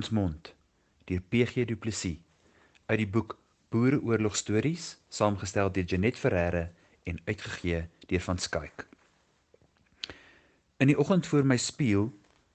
ons 0.00 0.12
mond 0.16 0.48
deur 1.10 1.20
PG 1.32 1.66
Du 1.68 1.76
Plessis 1.76 2.20
uit 2.88 2.98
die 3.02 3.08
boek 3.14 3.34
Boereoorlogstories 3.74 4.84
saamgestel 5.12 5.68
deur 5.76 5.88
Janet 5.92 6.16
Ferreira 6.16 6.62
en 7.10 7.18
uitgegee 7.26 7.82
deur 8.08 8.22
Van 8.24 8.38
Skyk. 8.40 8.86
In 10.80 10.88
die 10.88 10.96
oggend 10.96 11.28
voor 11.28 11.44
my 11.44 11.58
spieël, 11.60 12.08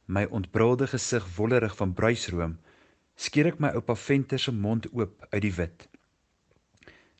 my 0.09 0.23
ontbrulde 0.39 0.87
gesig 0.89 1.27
wollerig 1.35 1.75
van 1.77 1.93
bruisroom, 1.93 2.55
skeer 3.15 3.51
ek 3.51 3.61
my 3.61 3.71
oupa 3.77 3.93
Venter 4.07 4.41
se 4.41 4.55
mond 4.55 4.89
oop 4.95 5.27
uit 5.29 5.43
die 5.45 5.53
wit. 5.59 5.85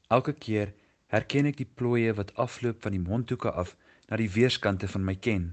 Elke 0.10 0.34
keer 0.48 0.74
herken 1.14 1.52
ek 1.52 1.62
die 1.62 1.70
plooie 1.70 2.18
wat 2.18 2.34
afloop 2.48 2.82
van 2.82 2.98
die 2.98 3.04
mondhoeke 3.04 3.54
af 3.54 3.76
na 4.10 4.18
die 4.18 4.32
weerskante 4.40 4.90
van 4.90 5.06
my 5.06 5.14
ken, 5.30 5.52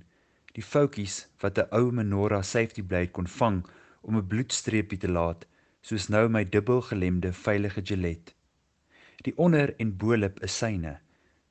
die 0.57 0.65
foutjies 0.65 1.27
wat 1.45 1.61
'n 1.61 1.69
ou 1.77 1.93
menorah 1.93 2.45
safety 2.55 2.81
blade 2.81 3.13
kon 3.13 3.29
vang 3.37 3.63
om 4.03 4.17
'n 4.17 4.27
bloedstreepie 4.27 4.99
te 4.99 5.09
laat, 5.09 5.47
soos 5.83 6.09
nou 6.09 6.29
my 6.29 6.45
dubbel 6.45 6.81
gelemde 6.81 7.33
veilige 7.33 7.83
gelet. 7.87 8.35
Die 9.27 9.35
onder 9.39 9.75
en 9.79 9.97
bo-lip 9.97 10.41
is 10.43 10.57
syne, 10.59 10.99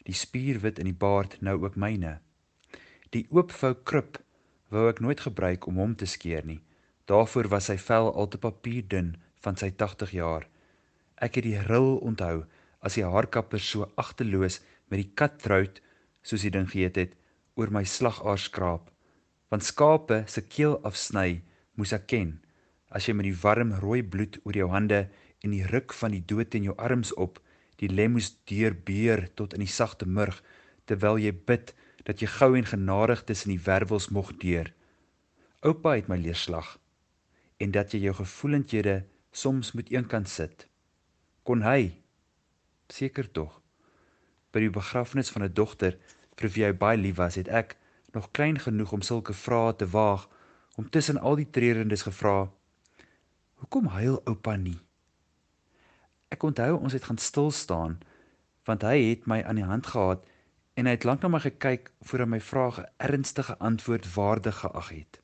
die 0.07 0.15
spierwit 0.15 0.79
in 0.79 0.87
die 0.89 0.97
baard 0.97 1.37
nou 1.41 1.57
ook 1.63 1.75
myne. 1.75 2.19
Die 3.11 3.25
oopvou 3.29 3.73
krip 3.83 4.19
wou 4.71 4.87
ek 4.89 4.99
nooit 5.03 5.19
gebruik 5.19 5.67
om 5.67 5.79
hom 5.79 5.95
te 5.95 6.07
skeer 6.07 6.45
nie. 6.47 6.61
Daarvoor 7.11 7.47
was 7.51 7.67
sy 7.67 7.77
vel 7.77 8.11
al 8.13 8.27
te 8.31 8.39
papierdun 8.39 9.15
van 9.43 9.57
sy 9.59 9.71
80 9.71 10.11
jaar. 10.15 10.47
Ek 11.15 11.35
het 11.35 11.47
die 11.47 11.59
ril 11.67 11.97
onthou 11.99 12.45
as 12.79 12.95
die 12.95 13.05
haarkapper 13.05 13.59
so 13.59 13.89
agteloos 13.99 14.61
met 14.89 15.03
die 15.03 15.11
cutthroat 15.15 15.81
soos 16.23 16.45
die 16.47 16.53
ding 16.55 16.69
geheet 16.71 16.97
het 16.97 17.17
oor 17.59 17.71
my 17.71 17.83
slagaar 17.83 18.39
skraap. 18.39 18.87
Want 19.51 19.67
skape 19.67 20.23
se 20.27 20.41
keel 20.47 20.79
afsny 20.87 21.41
moes 21.75 21.93
ek 21.95 22.07
ken 22.07 22.39
as 22.91 23.07
jy 23.07 23.15
met 23.15 23.27
die 23.27 23.37
warm 23.43 23.71
rooi 23.83 24.01
bloed 24.03 24.37
oor 24.43 24.57
jou 24.57 24.67
hande 24.71 25.05
en 25.41 25.53
die 25.55 25.65
ruk 25.71 25.93
van 25.97 26.11
die 26.15 26.23
dood 26.31 26.55
in 26.57 26.67
jou 26.69 26.75
arms 26.77 27.13
op 27.25 27.39
die 27.81 27.89
lemmos 27.89 28.33
deurbeer 28.51 29.25
tot 29.39 29.55
in 29.57 29.63
die 29.63 29.73
sagte 29.79 30.05
murg 30.05 30.41
terwyl 30.89 31.17
jy 31.21 31.31
bid 31.33 31.73
dat 32.05 32.21
jy 32.21 32.29
gou 32.35 32.51
en 32.57 32.67
genadig 32.67 33.23
tussen 33.25 33.53
die 33.53 33.63
wervels 33.65 34.09
mog 34.09 34.33
deur. 34.41 34.69
Oupa 35.65 35.95
het 35.95 36.09
my 36.11 36.17
leer 36.19 36.37
slag 36.37 36.75
en 37.61 37.73
dat 37.73 37.93
jy 37.93 38.03
jou 38.07 38.15
gevoelendhede 38.17 39.01
soms 39.31 39.71
moet 39.77 39.91
eenkant 39.93 40.29
sit. 40.29 40.65
Kon 41.47 41.61
hy 41.65 41.93
seker 42.91 43.29
tog 43.31 43.59
by 44.51 44.65
die 44.65 44.73
begrafnis 44.73 45.31
van 45.31 45.45
'n 45.47 45.53
dogter 45.53 45.97
vir 46.37 46.49
wie 46.49 46.65
hy 46.65 46.73
baie 46.73 46.97
lief 46.97 47.17
was, 47.17 47.35
het 47.35 47.47
ek 47.47 47.77
nog 48.13 48.31
klein 48.31 48.59
genoeg 48.59 48.91
om 48.91 49.01
sulke 49.01 49.33
vrae 49.33 49.75
te 49.75 49.87
waag 49.87 50.27
om 50.75 50.89
tussen 50.89 51.17
al 51.17 51.35
die 51.35 51.49
treurendes 51.49 52.03
gevra 52.03 52.51
Hoekom 53.61 53.91
huil 53.93 54.15
oupa 54.25 54.55
nie? 54.57 54.79
Ek 56.33 56.41
onthou 56.47 56.79
ons 56.79 56.95
het 56.97 57.03
gaan 57.05 57.19
stil 57.21 57.51
staan 57.53 57.99
want 58.65 58.81
hy 58.81 58.95
het 59.03 59.27
my 59.29 59.37
aan 59.45 59.59
die 59.61 59.67
hand 59.69 59.85
gehad 59.91 60.25
en 60.73 60.89
hy 60.89 60.95
het 60.95 61.05
lank 61.05 61.21
na 61.21 61.29
my 61.29 61.41
gekyk 61.43 61.91
voor 62.09 62.23
hy 62.23 62.27
my 62.31 62.39
vrae 62.47 62.71
'n 62.81 62.89
ernstige 63.09 63.57
antwoord 63.69 64.09
waardig 64.15 64.57
geag 64.63 64.89
het. 64.95 65.21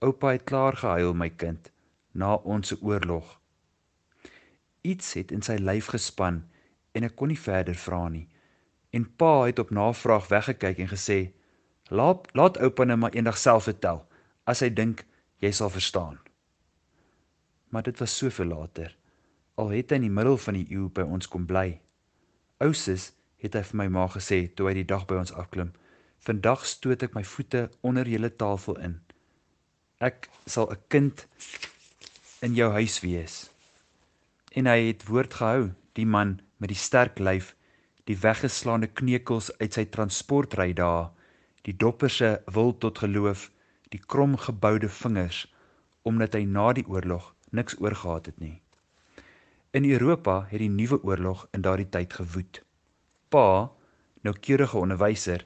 Oupa 0.00 0.32
het 0.32 0.48
klaar 0.48 0.80
gehuil 0.80 1.12
my 1.12 1.28
kind 1.28 1.70
na 2.12 2.34
ons 2.56 2.72
oorlog. 2.80 3.38
Iets 4.80 5.12
het 5.20 5.32
in 5.32 5.44
sy 5.44 5.60
lyf 5.60 5.92
gespan 5.92 6.42
en 6.96 7.04
ek 7.04 7.16
kon 7.16 7.28
nie 7.28 7.40
verder 7.50 7.76
vra 7.86 8.08
nie. 8.08 8.28
En 8.96 9.10
pa 9.16 9.44
het 9.44 9.58
op 9.58 9.70
navraag 9.70 10.28
weggekyk 10.32 10.78
en 10.78 10.88
gesê: 10.96 11.32
"Laat 11.90 12.32
laat 12.32 12.56
oupa 12.58 12.84
net 12.84 12.98
maar 12.98 13.12
eendag 13.12 13.36
self 13.36 13.64
vertel 13.64 14.06
as 14.44 14.60
hy 14.60 14.70
dink 14.70 15.04
jy 15.36 15.52
sal 15.52 15.68
verstaan." 15.70 16.23
Maar 17.74 17.82
dit 17.82 17.98
was 17.98 18.16
soveel 18.16 18.46
later. 18.46 18.96
Al 19.54 19.72
het 19.74 19.90
hy 19.90 19.96
in 19.98 20.04
die 20.06 20.16
middel 20.16 20.36
van 20.38 20.54
die 20.54 20.66
eeu 20.70 20.86
by 20.94 21.02
ons 21.16 21.26
kom 21.30 21.42
bly. 21.50 21.80
Ousus 22.62 23.08
het 23.42 23.56
hy 23.58 23.62
vir 23.66 23.78
my 23.80 23.86
ma 23.96 24.04
gesê 24.12 24.44
toe 24.54 24.68
hy 24.68 24.76
die 24.78 24.86
dag 24.92 25.08
by 25.10 25.18
ons 25.18 25.34
afklim. 25.42 25.72
Vandag 26.22 26.62
stoot 26.70 27.02
ek 27.02 27.16
my 27.18 27.24
voete 27.26 27.64
onder 27.82 28.06
julle 28.06 28.30
tafel 28.30 28.78
in. 28.78 28.94
Ek 29.98 30.30
sal 30.46 30.70
'n 30.70 30.78
kind 30.88 31.26
in 32.46 32.54
jou 32.54 32.70
huis 32.78 33.00
wees. 33.02 33.50
En 34.54 34.70
hy 34.70 34.78
het 34.92 35.08
woord 35.10 35.34
gehou, 35.34 35.74
die 35.98 36.06
man 36.06 36.38
met 36.58 36.70
die 36.70 36.78
sterk 36.86 37.18
lyf, 37.18 37.56
die 38.06 38.20
weggeslaande 38.22 38.86
kneukels 38.86 39.50
uit 39.58 39.74
sy 39.74 39.84
transportry 39.84 40.72
dae, 40.72 41.10
die 41.66 41.74
dopper 41.74 42.10
se 42.10 42.38
wil 42.46 42.78
tot 42.78 42.98
geloof, 42.98 43.50
die 43.90 43.98
kromgeboude 44.06 44.88
vingers 44.88 45.46
omdat 46.04 46.34
hy 46.34 46.44
na 46.44 46.72
die 46.72 46.86
oorlog 46.86 47.33
niks 47.54 47.78
oorgehad 47.80 48.26
het 48.26 48.38
nie. 48.42 48.60
In 49.74 49.86
Europa 49.90 50.44
het 50.50 50.60
die 50.62 50.70
nuwe 50.70 51.00
oorlog 51.02 51.46
in 51.50 51.62
daardie 51.62 51.88
tyd 51.88 52.12
gewoed. 52.14 52.60
Pa, 53.28 53.70
noukeurige 54.22 54.78
onderwyser, 54.78 55.42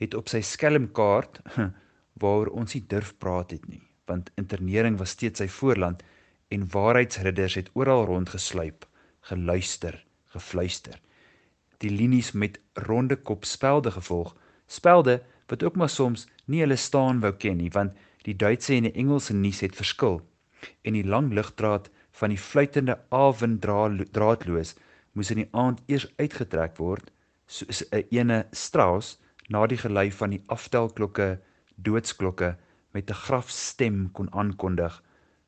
het 0.00 0.14
op 0.14 0.28
sy 0.28 0.40
skelmkaart 0.44 1.40
waaroor 2.20 2.52
ons 2.62 2.76
nie 2.76 2.84
durf 2.88 3.14
praat 3.22 3.54
het 3.56 3.64
nie, 3.68 3.82
want 4.08 4.32
internering 4.40 4.98
was 5.00 5.14
steeds 5.16 5.40
sy 5.40 5.48
voorland 5.48 6.04
en 6.52 6.68
waarheidsridders 6.72 7.56
het 7.60 7.70
oral 7.78 8.04
rondgesluip, 8.10 8.84
geluister, 9.32 9.96
gefluister. 10.34 11.00
Die 11.80 11.92
linies 11.92 12.32
met 12.32 12.58
ronde 12.88 13.16
kop 13.16 13.44
spelde 13.48 13.92
gevolg, 13.96 14.34
spelde 14.66 15.20
wat 15.48 15.62
ook 15.64 15.76
maar 15.76 15.88
soms 15.88 16.26
nie 16.44 16.60
hulle 16.60 16.76
staan 16.76 17.20
wou 17.24 17.32
ken 17.32 17.56
nie, 17.56 17.70
want 17.72 17.96
die 18.28 18.36
Duitse 18.36 18.74
en 18.76 18.88
die 18.88 18.96
Engelse 19.00 19.34
nuus 19.34 19.62
het 19.64 19.76
verskil 19.76 20.20
en 20.82 20.98
die 20.98 21.06
lang 21.14 21.32
ligdraad 21.32 21.90
van 22.20 22.34
die 22.34 22.38
fluitende 22.38 22.98
awinddraadloos 23.08 24.74
moes 25.12 25.30
in 25.34 25.42
die 25.42 25.50
aand 25.64 25.82
eers 25.86 26.06
uitgetrek 26.18 26.78
word 26.78 27.10
soos 27.46 27.82
'n 27.90 28.04
ene 28.10 28.38
Strauss 28.52 29.18
na 29.50 29.66
die 29.66 29.78
gelei 29.84 30.10
van 30.14 30.30
die 30.34 30.42
aftelklokke 30.56 31.28
doodsklokke 31.86 32.50
met 32.94 33.10
'n 33.10 33.22
grafstem 33.26 34.12
kon 34.12 34.28
aankondig. 34.32 35.02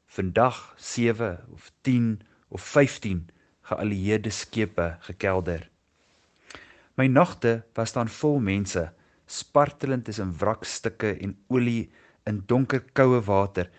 Vandag 0.07 0.75
7 0.77 1.39
of 1.53 1.71
10 1.81 2.21
of 2.49 2.63
15 2.63 3.29
geallieerde 3.63 4.31
skepe 4.31 4.97
gekelder. 5.01 5.71
My 6.95 7.07
nagte 7.07 7.63
was 7.75 7.93
dan 7.93 8.09
vol 8.09 8.39
mense 8.39 8.93
spartelend 9.27 10.05
tussen 10.05 10.35
wrakstukke 10.39 11.19
en 11.21 11.37
olie 11.49 11.91
in 12.25 12.43
donker 12.47 12.83
koue 12.93 13.21
water 13.21 13.71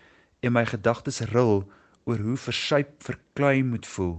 en 0.44 0.52
my 0.52 0.64
gedagtes 0.68 1.22
ril 1.32 1.62
oor 2.04 2.20
hoe 2.26 2.36
versuip 2.36 2.90
verklei 3.06 3.62
moet 3.64 3.86
voel 3.94 4.18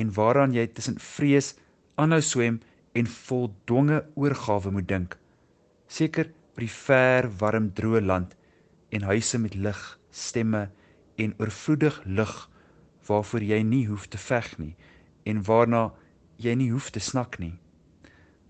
en 0.00 0.12
waaraan 0.16 0.54
jy 0.56 0.66
tussen 0.76 1.00
vrees 1.02 1.52
aanhou 2.00 2.20
swem 2.24 2.60
en 2.98 3.08
voldonge 3.08 3.98
oorgawe 4.14 4.70
moet 4.70 4.88
dink. 4.88 5.16
Seker 5.88 6.30
by 6.54 6.66
die 6.66 6.74
ver 6.74 7.28
warm 7.40 7.70
droë 7.76 8.04
land 8.04 8.36
en 8.92 9.08
huise 9.08 9.40
met 9.40 9.56
lig 9.66 9.82
stemme 10.12 10.68
en 11.20 11.34
oorvloedig 11.40 11.98
lig 12.04 12.34
waarvoor 13.08 13.44
jy 13.48 13.60
nie 13.66 13.84
hoef 13.88 14.06
te 14.12 14.20
veg 14.20 14.52
nie 14.60 14.74
en 15.28 15.42
waarna 15.48 15.88
jy 16.42 16.54
nie 16.58 16.70
hoef 16.72 16.90
te 16.94 17.00
snak 17.00 17.38
nie. 17.38 17.54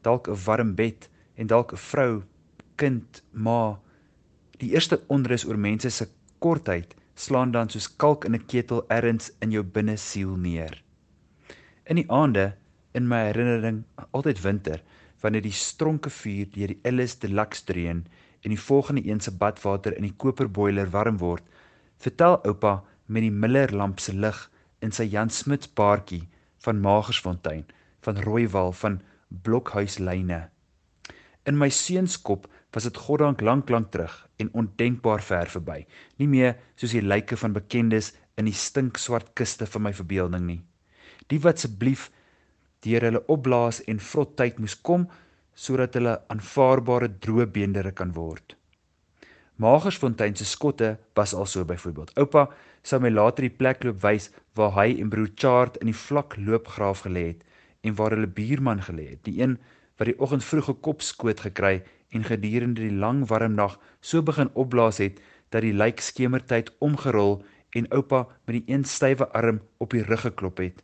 Dalk 0.03 0.29
'n 0.29 0.43
warm 0.47 0.75
bed 0.75 1.09
en 1.37 1.47
dalk 1.47 1.73
'n 1.73 1.85
vrou 1.91 2.23
kind 2.77 3.23
ma 3.33 3.79
die 4.59 4.73
eerste 4.75 5.01
onrus 5.09 5.45
oor 5.45 5.59
mense 5.59 5.91
se 5.91 6.07
kortheid 6.43 6.97
slaan 7.15 7.53
dan 7.55 7.71
soos 7.71 7.89
kalk 8.03 8.25
in 8.25 8.35
'n 8.35 8.47
ketel 8.53 8.85
erns 8.89 9.31
in 9.41 9.51
jou 9.53 9.63
binne 9.63 9.97
siel 9.97 10.37
neer. 10.37 10.83
In 11.91 11.97
die 11.97 12.11
aande 12.11 12.55
in 12.95 13.09
my 13.09 13.21
herinnering 13.29 13.85
altyd 14.11 14.43
winter 14.43 14.83
wanneer 15.23 15.43
die 15.43 15.59
stronke 15.67 16.11
vuur 16.11 16.47
deur 16.55 16.73
die 16.73 16.81
Ellis 16.91 17.19
Deluxe 17.19 17.65
dreun 17.65 18.07
en 18.43 18.51
die 18.51 18.65
volgende 18.69 19.05
een 19.07 19.21
se 19.21 19.31
badwater 19.31 19.97
in 19.97 20.03
die 20.03 20.17
koperboiler 20.17 20.91
warm 20.91 21.19
word, 21.19 21.45
vertel 21.99 22.41
oupa 22.45 22.83
met 23.07 23.23
die 23.23 23.31
Miller 23.31 23.71
lamp 23.73 24.01
se 24.01 24.13
lig 24.13 24.39
in 24.83 24.93
sy 24.93 25.07
Jan 25.13 25.31
Smuts 25.31 25.71
baartjie 25.79 26.25
van 26.65 26.81
Magersfontein, 26.83 27.65
van 28.03 28.19
Rooiwal, 28.27 28.73
van 28.73 29.01
Blokhuislyne. 29.43 30.49
In 31.47 31.59
my 31.59 31.69
seunskop 31.71 32.49
was 32.73 32.89
dit 32.89 32.97
goddank 32.97 33.41
lank 33.41 33.69
lank 33.71 33.91
terug 33.93 34.15
en 34.41 34.53
ondenkbaar 34.53 35.23
ver 35.23 35.51
verby. 35.53 35.83
Nie 36.19 36.29
meer 36.29 36.57
soos 36.77 36.95
die 36.97 37.05
lyke 37.05 37.37
van 37.37 37.53
bekendes 37.53 38.13
in 38.41 38.49
die 38.49 38.57
stinkswart 38.57 39.35
kuste 39.39 39.67
van 39.67 39.87
my 39.87 39.93
verbeelding 39.93 40.47
nie. 40.47 40.63
Die 41.29 41.41
wat 41.41 41.61
asseblief 41.61 42.09
deur 42.83 43.05
hulle 43.07 43.23
opblaas 43.31 43.83
en 43.89 44.01
vrot 44.01 44.37
tyd 44.41 44.59
moes 44.59 44.75
kom 44.89 45.07
sodat 45.55 45.95
hulle 45.99 46.17
aanvaarbare 46.33 47.11
droë 47.23 47.47
beendere 47.53 47.93
kan 47.93 48.15
word. 48.17 48.57
Magersfontein 49.61 50.35
se 50.35 50.47
skotte 50.49 50.97
was 51.15 51.35
also 51.35 51.65
byvoorbeeld. 51.65 52.15
Oupa 52.17 52.49
sou 52.83 52.99
my 53.01 53.13
later 53.13 53.45
die 53.45 53.53
plek 53.53 53.85
loop 53.85 54.01
wys 54.03 54.31
waar 54.59 54.73
hy 54.79 54.89
en 54.99 55.11
broer 55.13 55.31
Chart 55.37 55.77
in 55.85 55.93
die 55.93 55.99
vlak 55.99 56.35
loopgraaf 56.41 57.05
gelê 57.07 57.27
het 57.35 57.45
en 57.85 57.95
waar 57.99 58.17
hulle 58.17 58.31
buurman 58.31 58.81
gelê 58.83 59.13
het, 59.13 59.23
die 59.29 59.43
een 59.43 59.59
wat 60.01 60.09
die 60.09 60.19
oggend 60.19 60.45
vroeg 60.45 60.71
'n 60.71 60.81
kopskoot 60.81 61.45
gekry 61.45 61.83
en 62.13 62.25
gedurende 62.29 62.85
die 62.85 62.99
lang 63.05 63.25
warm 63.29 63.57
nag 63.57 63.79
so 64.01 64.23
begin 64.23 64.51
opblaas 64.53 65.01
het 65.01 65.21
dat 65.53 65.65
die 65.65 65.73
lijk 65.77 66.01
skemertyd 66.01 66.71
omgerol 66.85 67.41
en 67.77 67.89
oupa 67.97 68.27
met 68.45 68.59
die 68.59 68.75
een 68.75 68.85
stywe 68.85 69.29
arm 69.33 69.61
op 69.81 69.91
die 69.97 70.05
rug 70.05 70.21
geklop 70.21 70.61
het. 70.61 70.83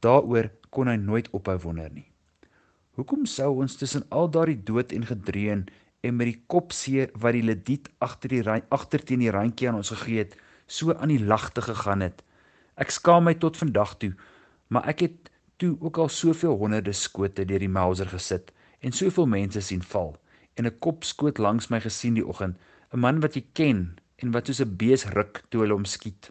Daaroor 0.00 0.48
kon 0.72 0.88
hy 0.88 0.96
nooit 0.96 1.28
ophou 1.36 1.56
wonder 1.64 1.90
nie. 1.92 2.06
Hoekom 2.96 3.26
sou 3.28 3.50
ons 3.62 3.76
tussen 3.80 4.06
al 4.08 4.30
daardie 4.32 4.60
dood 4.64 4.92
en 4.96 5.04
gedreun 5.08 5.66
en 6.00 6.16
met 6.16 6.30
die 6.30 6.40
kop 6.52 6.72
seer 6.72 7.12
wat 7.20 7.36
die 7.36 7.44
lediet 7.44 7.90
agter 7.98 8.32
die 8.32 8.60
agter 8.68 9.04
teen 9.04 9.24
die 9.24 9.32
randjie 9.32 9.68
aan 9.68 9.80
ons 9.80 9.92
gegee 9.92 10.24
het, 10.24 10.36
so 10.66 10.94
aan 10.94 11.12
die 11.12 11.24
lagte 11.24 11.62
gegaan 11.64 12.04
het? 12.04 12.24
Ek 12.80 12.92
skaam 12.94 13.26
my 13.28 13.34
tot 13.36 13.60
vandag 13.60 13.96
toe, 14.00 14.14
maar 14.68 14.88
ek 14.88 15.04
het 15.04 15.30
toe 15.60 15.76
ook 15.80 15.98
al 16.00 16.08
soveel 16.08 16.56
honderde 16.56 16.92
skote 16.96 17.44
deur 17.44 17.60
die 17.60 17.68
Mauser 17.68 18.08
gesit 18.08 18.52
en 18.80 18.96
soveel 18.96 19.28
mense 19.28 19.60
sien 19.60 19.82
val 19.92 20.14
en 20.60 20.66
'n 20.68 20.78
kop 20.84 21.04
skoot 21.08 21.38
langs 21.40 21.70
my 21.72 21.80
gesien 21.80 22.14
die 22.14 22.26
oggend, 22.32 22.56
'n 22.92 23.00
man 23.00 23.20
wat 23.24 23.34
jy 23.36 23.44
ken 23.58 23.96
en 24.22 24.32
wat 24.34 24.46
soos 24.46 24.60
'n 24.60 24.76
bees 24.76 25.06
ruk 25.16 25.42
toe 25.48 25.62
hulle 25.62 25.76
hom 25.78 25.88
skiet. 25.88 26.30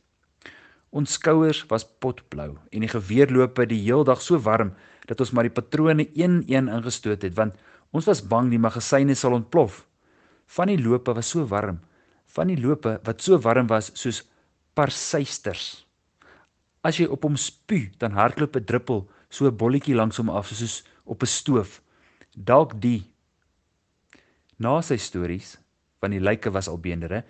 Ons 0.92 1.14
skouers 1.18 1.66
was 1.72 1.86
potblou 2.02 2.58
en 2.72 2.82
die 2.86 2.94
geweerlope 2.98 3.66
die 3.66 3.82
heeldag 3.82 4.22
so 4.22 4.38
warm 4.38 4.74
dat 5.08 5.20
ons 5.20 5.32
maar 5.32 5.48
die 5.50 5.58
patrone 5.60 6.06
een-een 6.14 6.70
ingestoot 6.70 7.22
het 7.22 7.36
want 7.36 7.54
ons 7.92 8.06
was 8.06 8.22
bang 8.22 8.50
die 8.50 8.62
magasyne 8.62 9.16
sal 9.16 9.34
ontplof. 9.34 9.86
Van 10.46 10.68
die 10.68 10.82
lope 10.82 11.14
was 11.14 11.30
so 11.30 11.46
warm, 11.46 11.80
van 12.26 12.48
die 12.48 12.62
lope 12.62 13.00
wat 13.04 13.22
so 13.22 13.38
warm 13.38 13.68
was 13.68 13.92
soos 13.94 14.24
parsuisters. 14.74 15.86
As 16.82 16.98
jy 16.98 17.06
op 17.06 17.24
hom 17.24 17.36
spuug, 17.36 17.98
dan 17.98 18.12
hardloop 18.12 18.56
'n 18.56 18.66
druppel 18.66 19.10
so 19.30 19.46
'n 19.46 19.58
bolletjie 19.58 19.96
langs 19.96 20.18
hom 20.18 20.30
af 20.30 20.48
soos 20.48 20.84
op 21.06 21.22
'n 21.24 21.26
stoof. 21.26 21.82
Dalk 22.36 22.82
die 22.82 23.09
Na 24.60 24.82
sy 24.84 24.98
stories 25.00 25.54
van 26.04 26.12
die 26.12 26.20
lyke 26.20 26.52
was 26.52 26.68
al 26.68 26.82
beendere, 26.84 27.22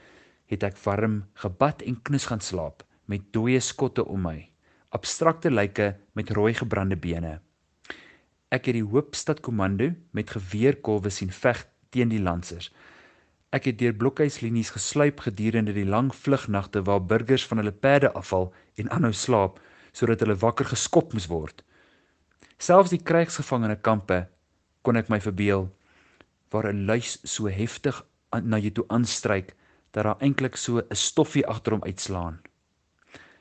het 0.49 0.63
ek 0.65 0.79
warm 0.81 1.19
gebad 1.37 1.83
en 1.85 1.99
knus 2.01 2.25
gaan 2.31 2.41
slaap 2.41 2.81
met 3.09 3.27
dooie 3.33 3.59
skotte 3.61 4.01
om 4.09 4.23
my, 4.25 4.39
abstrakte 4.97 5.51
lyke 5.53 5.91
met 6.17 6.33
rooi 6.33 6.55
gebrande 6.57 6.97
bene. 6.97 7.37
Ek 8.49 8.65
het 8.65 8.79
die 8.79 8.85
Hoopstad 8.85 9.43
Kommando 9.45 9.91
met 10.17 10.33
geweerkolwe 10.33 11.13
sien 11.13 11.29
veg 11.29 11.61
teen 11.93 12.09
die 12.09 12.21
lansers. 12.21 12.71
Ek 13.53 13.69
het 13.69 13.77
deur 13.77 13.93
blokhuislinies 13.93 14.73
gesluip 14.73 15.21
gedurende 15.25 15.73
die 15.73 15.85
lang 15.85 16.09
vlugnagte 16.13 16.81
waar 16.85 17.01
burgers 17.01 17.45
van 17.45 17.61
hulle 17.61 17.73
perde 17.73 18.09
afval 18.17 18.49
en 18.81 18.89
aanhou 18.89 19.13
slaap 19.13 19.61
sodat 19.93 20.25
hulle 20.25 20.37
wakker 20.41 20.65
geskop 20.69 21.13
moes 21.13 21.29
word. 21.29 21.61
Selfs 22.57 22.89
die 22.93 23.01
krygsgevangene 23.01 23.77
kampe 23.85 24.23
kon 24.81 24.97
ek 24.97 25.13
my 25.13 25.21
verbeel 25.21 25.69
waar 26.49 26.73
'n 26.73 26.85
luis 26.85 27.19
so 27.23 27.47
heftig 27.47 28.05
na 28.43 28.57
jou 28.57 28.71
toe 28.71 28.85
aanstryk 28.87 29.55
dat 29.91 30.03
daar 30.03 30.21
eintlik 30.21 30.55
so 30.55 30.77
'n 30.77 30.95
stoffie 30.95 31.47
agter 31.47 31.73
hom 31.73 31.83
uitslaan. 31.83 32.39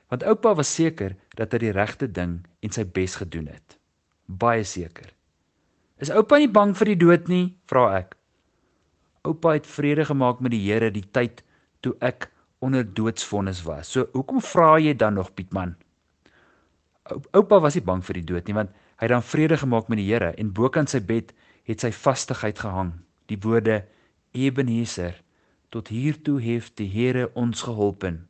Want 0.08 0.22
oupa 0.22 0.54
was 0.54 0.74
seker 0.74 1.16
dat 1.36 1.52
hy 1.52 1.58
die 1.58 1.72
regte 1.72 2.08
ding 2.12 2.46
en 2.60 2.70
sy 2.70 2.84
bes 2.84 3.14
gedoen 3.14 3.46
het. 3.46 3.78
Baie 4.26 4.64
seker. 4.64 5.12
Is 5.98 6.10
oupa 6.10 6.38
nie 6.38 6.48
bang 6.48 6.76
vir 6.76 6.86
die 6.86 6.96
dood 6.96 7.28
nie? 7.28 7.58
vra 7.66 7.98
ek. 7.98 8.16
Oupa 9.22 9.52
het 9.52 9.66
vrede 9.66 10.04
gemaak 10.04 10.40
met 10.40 10.50
die 10.50 10.62
Here 10.72 10.90
die 10.90 11.04
tyd 11.12 11.42
toe 11.80 11.96
ek 12.00 12.30
onder 12.58 12.84
doodsvonnis 12.84 13.62
was. 13.66 13.90
So 13.90 14.08
hoekom 14.12 14.40
vra 14.40 14.78
jy 14.78 14.94
dan 14.94 15.14
nog 15.14 15.34
Pietman? 15.34 15.76
Oupa 17.32 17.60
was 17.60 17.74
nie 17.74 17.84
bang 17.84 18.04
vir 18.04 18.14
die 18.14 18.24
dood 18.24 18.46
nie 18.46 18.54
want 18.54 18.70
hy 18.98 19.06
het 19.06 19.14
dan 19.14 19.22
vrede 19.22 19.56
gemaak 19.56 19.88
met 19.88 19.98
die 19.98 20.08
Here 20.08 20.32
en 20.38 20.52
bokant 20.52 20.90
sy 20.90 21.00
bed 21.00 21.34
het 21.68 21.84
sy 21.84 21.90
vastigheid 21.92 22.58
gehang. 22.64 22.94
Die 23.28 23.38
woorde 23.44 23.82
Ebenezer 24.32 25.20
tot 25.68 25.90
hiertoe 25.92 26.40
het 26.40 26.72
die 26.80 26.88
Here 26.88 27.28
ons 27.36 27.62
geholpen. 27.68 28.24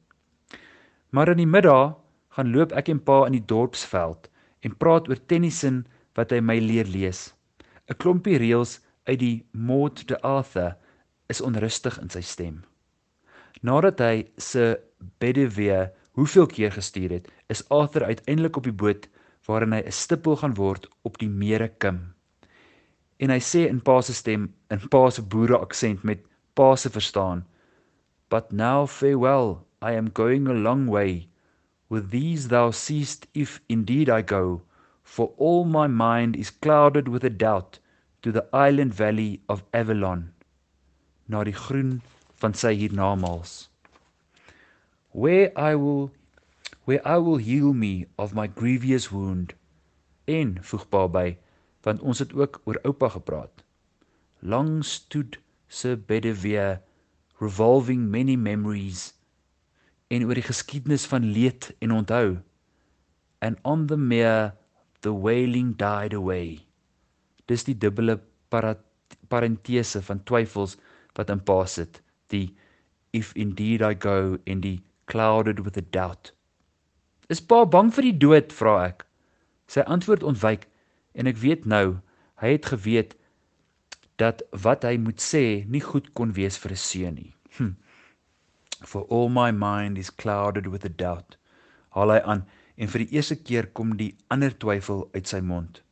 Maar 1.15 1.33
in 1.35 1.43
die 1.45 1.51
middag 1.51 1.95
gaan 2.35 2.51
loop 2.55 2.75
ek 2.75 2.91
en 2.91 3.01
pa 3.03 3.25
in 3.29 3.37
die 3.39 3.47
dorpsveld 3.47 4.27
en 4.67 4.75
praat 4.75 5.09
oor 5.09 5.21
Tennyson 5.31 5.85
wat 6.19 6.35
hy 6.35 6.41
my 6.43 6.59
leer 6.59 6.91
lees. 6.91 7.33
'n 7.89 7.97
Klompie 8.03 8.39
reëls 8.43 8.81
uit 9.07 9.21
die 9.23 9.47
Maud 9.53 10.03
de 10.09 10.19
Arthur 10.21 10.75
is 11.31 11.41
onrustig 11.41 11.99
in 12.03 12.11
sy 12.11 12.21
stem. 12.21 12.65
Nadat 13.63 14.01
hy 14.01 14.27
se 14.37 14.79
Bedevere 15.23 15.95
hoeveel 16.19 16.47
keer 16.47 16.73
gestuur 16.75 17.11
het, 17.11 17.31
is 17.49 17.63
Arthur 17.71 18.05
uiteindelik 18.05 18.57
op 18.57 18.67
die 18.67 18.75
boot 18.75 19.09
waarin 19.47 19.73
hy 19.73 19.83
'n 19.87 19.93
stippel 19.93 20.37
gaan 20.37 20.55
word 20.55 20.91
op 21.03 21.19
die 21.19 21.31
Mere 21.31 21.69
Kim 21.69 22.18
en 23.21 23.31
hy 23.35 23.41
sê 23.51 23.67
in 23.69 23.81
pa 23.91 24.01
se 24.01 24.15
stem 24.15 24.49
in 24.75 24.83
pa 24.93 25.05
se 25.11 25.23
boere 25.23 25.59
aksent 25.61 26.05
met 26.05 26.27
pa 26.55 26.75
se 26.77 26.89
verstaan 26.97 27.45
but 28.29 28.53
now 28.53 28.85
farewell 28.87 29.65
i 29.81 29.93
am 29.93 30.11
going 30.11 30.47
a 30.49 30.53
long 30.53 30.87
way. 30.87 31.29
With 31.89 32.11
these 32.11 32.49
thou 32.49 32.71
seest 32.71 33.27
if 33.33 33.61
indeed 33.69 34.11
i 34.11 34.23
go 34.23 34.63
for 35.03 35.33
all 35.39 35.65
my 35.65 35.87
mind 35.87 36.37
is 36.37 36.51
clouded 36.51 37.09
with 37.09 37.25
a 37.25 37.31
doubt 37.31 37.79
to 38.23 38.33
the 38.33 38.47
island 38.53 38.93
valley 38.93 39.41
of 39.49 39.65
avalon. 39.73 40.33
Na 41.29 41.45
die 41.45 41.53
groen 41.53 42.03
van 42.37 42.55
sy 42.55 42.75
hiernamaals. 42.75 43.69
Where 45.13 45.53
i 45.57 45.75
will 45.75 46.11
where 46.85 47.01
i 47.07 47.17
will 47.17 47.37
heal 47.37 47.73
me 47.73 48.07
of 48.19 48.35
my 48.35 48.47
grievous 48.47 49.11
wound 49.13 49.55
en 50.27 50.59
voeg 50.71 50.85
pa 50.91 51.07
by 51.07 51.27
want 51.87 52.01
ons 52.01 52.19
het 52.19 52.33
ook 52.35 52.61
oor 52.65 52.79
oupa 52.89 53.09
gepraat. 53.15 53.65
Long 54.41 54.85
stood 54.85 55.39
Sir 55.69 55.97
Bedivere 55.97 56.81
revolving 57.41 58.09
many 58.11 58.37
memories 58.37 59.13
en 60.09 60.25
oor 60.25 60.39
die 60.39 60.47
geskiedenis 60.47 61.07
van 61.07 61.27
leed 61.33 61.71
en 61.85 61.93
onthou. 61.93 62.39
And 63.45 63.59
on 63.63 63.87
the 63.87 63.97
mere 63.97 64.55
the 65.01 65.13
wailing 65.13 65.77
died 65.77 66.15
away. 66.15 66.65
Dis 67.47 67.65
die 67.65 67.77
dubbele 67.77 68.19
parentese 69.29 70.03
van 70.03 70.25
twyfels 70.25 70.77
wat 71.15 71.31
in 71.31 71.43
pa 71.45 71.65
sit. 71.67 72.01
Die 72.33 72.57
if 73.13 73.33
indeed 73.37 73.83
I 73.83 73.95
go 73.95 74.39
in 74.45 74.61
die 74.61 74.81
clouded 75.07 75.65
with 75.65 75.77
a 75.77 75.83
doubt. 75.83 76.33
Is 77.29 77.41
pa 77.41 77.65
bang 77.65 77.93
vir 77.93 78.09
die 78.09 78.19
dood? 78.25 78.53
vra 78.53 78.75
ek. 78.89 79.05
Sy 79.69 79.85
antwoord 79.85 80.25
ontwyk 80.25 80.67
En 81.19 81.27
ek 81.27 81.41
weet 81.43 81.67
nou, 81.67 81.99
hy 82.39 82.55
het 82.55 82.71
geweet 82.71 83.17
dat 84.23 84.43
wat 84.65 84.87
hy 84.87 84.97
moet 85.03 85.23
sê 85.23 85.65
nie 85.67 85.83
goed 85.83 86.13
kon 86.19 86.35
wees 86.39 86.59
vir 86.63 86.75
'n 86.75 86.83
seun 86.83 87.15
nie. 87.15 87.35
Hm. 87.59 87.75
For 88.87 89.03
all 89.11 89.29
my 89.29 89.51
mind 89.51 89.99
is 89.99 90.15
clouded 90.15 90.67
with 90.67 90.85
a 90.85 90.89
doubt. 90.89 91.39
Haal 91.91 92.15
hy 92.15 92.21
aan 92.23 92.45
en 92.77 92.89
vir 92.89 93.05
die 93.05 93.15
eerste 93.17 93.37
keer 93.37 93.67
kom 93.67 93.97
die 93.99 94.15
ander 94.31 94.55
twyfel 94.55 95.09
uit 95.15 95.27
sy 95.27 95.41
mond. 95.41 95.83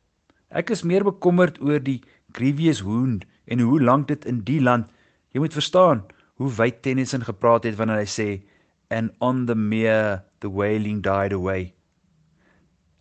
Ek 0.49 0.71
is 0.71 0.83
meer 0.83 1.03
bekommerd 1.03 1.59
oor 1.59 1.79
die 1.83 2.01
grievous 2.31 2.81
wound 2.81 3.25
en 3.45 3.59
hoe 3.59 3.81
lank 3.81 4.07
dit 4.07 4.25
in 4.25 4.39
die 4.47 4.61
land. 4.63 4.87
Jy 5.35 5.43
moet 5.43 5.57
verstaan 5.59 6.05
hoe 6.39 6.51
wyd 6.59 6.81
Tennyson 6.81 7.25
gepraat 7.27 7.67
het 7.67 7.75
wanneer 7.75 7.99
hy 7.99 8.07
sê 8.07 8.29
and 8.89 9.11
on 9.19 9.45
the 9.45 9.55
mere 9.55 10.23
the 10.39 10.49
wailing 10.49 11.01
died 11.03 11.33
away. 11.33 11.73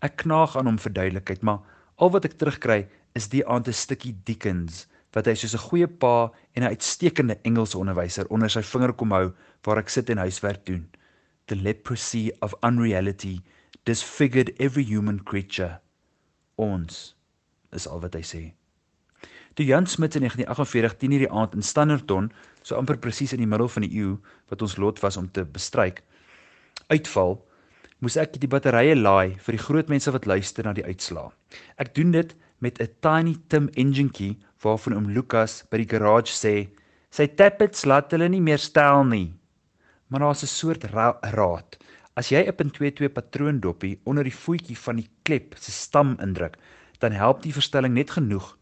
Ek 0.03 0.19
knaag 0.25 0.57
aan 0.57 0.67
hom 0.67 0.79
vir 0.83 0.93
duidelikheid, 0.93 1.43
maar 1.47 1.63
Al 1.97 2.11
wat 2.13 2.27
ek 2.29 2.37
terugkry 2.37 2.83
is 3.17 3.31
die 3.33 3.41
aand 3.49 3.69
'n 3.69 3.77
stukkie 3.77 4.13
Dickens 4.29 4.85
wat 5.17 5.27
hy 5.31 5.35
soos 5.35 5.55
'n 5.57 5.65
goeie 5.69 5.87
pa 5.89 6.31
en 6.55 6.63
'n 6.63 6.73
uitstekende 6.75 7.39
Engelse 7.49 7.79
onderwyser 7.79 8.29
onder 8.29 8.51
sy 8.51 8.63
vinger 8.63 8.93
kom 8.93 9.13
hou 9.17 9.33
waar 9.65 9.79
ek 9.79 9.89
sit 9.89 10.11
en 10.11 10.19
huiswerk 10.19 10.67
doen. 10.67 10.85
The 11.47 11.57
leprosy 11.57 12.33
of 12.43 12.55
unreality 12.63 13.41
disfigured 13.85 14.53
every 14.61 14.85
human 14.85 15.23
creature. 15.25 15.81
Ons 16.57 17.15
is 17.73 17.87
al 17.89 18.01
wat 18.01 18.15
hy 18.15 18.23
sê. 18.23 18.53
Toe 19.55 19.65
Jan 19.65 19.87
Smit 19.87 20.15
in 20.17 20.23
1948 20.29 20.99
10 21.01 21.11
hierdie 21.11 21.33
aand 21.33 21.55
in 21.55 21.63
Standerton, 21.63 22.31
so 22.63 22.77
amper 22.77 22.99
presies 22.99 23.33
in 23.33 23.41
die 23.41 23.49
middel 23.49 23.69
van 23.69 23.83
die 23.83 23.97
eeu 23.97 24.19
wat 24.51 24.63
ons 24.63 24.77
lot 24.77 25.01
was 25.01 25.17
om 25.17 25.31
te 25.33 25.45
bestryk, 25.45 26.03
uitval, 26.89 27.41
moes 28.05 28.17
ek 28.21 28.37
die 28.41 28.51
batterye 28.53 28.95
laai 28.95 29.37
vir 29.45 29.57
die 29.57 29.65
groot 29.67 29.89
mense 29.89 30.13
wat 30.13 30.27
luister 30.29 30.67
na 30.67 30.75
die 30.77 30.85
uitslaa. 30.85 31.31
Ek 31.81 31.95
doen 31.97 32.13
dit 32.13 32.35
met 32.61 32.81
'n 32.81 32.93
tiny 33.01 33.37
Tim 33.49 33.69
enginetjie 33.77 34.37
waarvan 34.65 34.97
oom 34.97 35.09
Lukas 35.17 35.65
by 35.71 35.79
die 35.79 35.91
garage 35.93 36.33
sê 36.33 36.69
sy 37.11 37.27
tappets 37.27 37.87
laat 37.87 38.13
hulle 38.13 38.29
nie 38.29 38.41
meer 38.41 38.59
stel 38.59 39.05
nie. 39.05 39.33
Maar 40.09 40.21
daar's 40.21 40.43
'n 40.43 40.47
soort 40.47 40.85
ra 40.93 41.19
raad. 41.23 41.77
As 42.17 42.31
jy 42.31 42.45
'n 42.45 42.53
.22 42.53 43.09
patroondoppie 43.09 44.01
onder 44.05 44.25
die 44.25 44.41
voetjie 44.45 44.77
van 44.77 44.97
die 44.97 45.11
klep 45.23 45.55
se 45.59 45.71
stam 45.71 46.17
indruk, 46.21 46.57
dan 46.99 47.13
help 47.13 47.43
die 47.43 47.53
verstelling 47.53 47.95
net 47.95 48.11
genoeg 48.11 48.57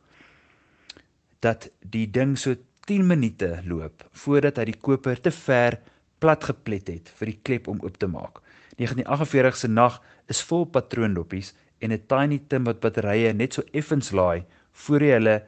dat 1.41 1.69
die 1.81 2.07
ding 2.11 2.39
so 2.39 2.55
10 2.87 3.07
minute 3.07 3.63
loop 3.65 4.05
voordat 4.13 4.57
hy 4.57 4.65
die 4.65 4.81
koper 4.81 5.21
te 5.21 5.31
ver 5.31 5.79
plat 6.19 6.45
geplet 6.45 6.89
het 6.89 7.09
vir 7.19 7.27
die 7.27 7.41
klep 7.43 7.69
om 7.69 7.81
oop 7.83 7.97
te 7.99 8.07
maak. 8.07 8.41
1948 8.77 9.57
se 9.57 9.69
nag 9.69 10.01
is 10.29 10.43
vol 10.43 10.67
patroondoppies 10.67 11.55
en 11.81 11.93
'n 11.93 12.07
tiny 12.07 12.39
tim 12.49 12.65
wat 12.65 12.81
batterye 12.81 13.33
net 13.33 13.53
so 13.53 13.63
effens 13.73 14.11
laai 14.13 14.45
voor 14.73 15.01
hy 15.01 15.11
hulle 15.17 15.43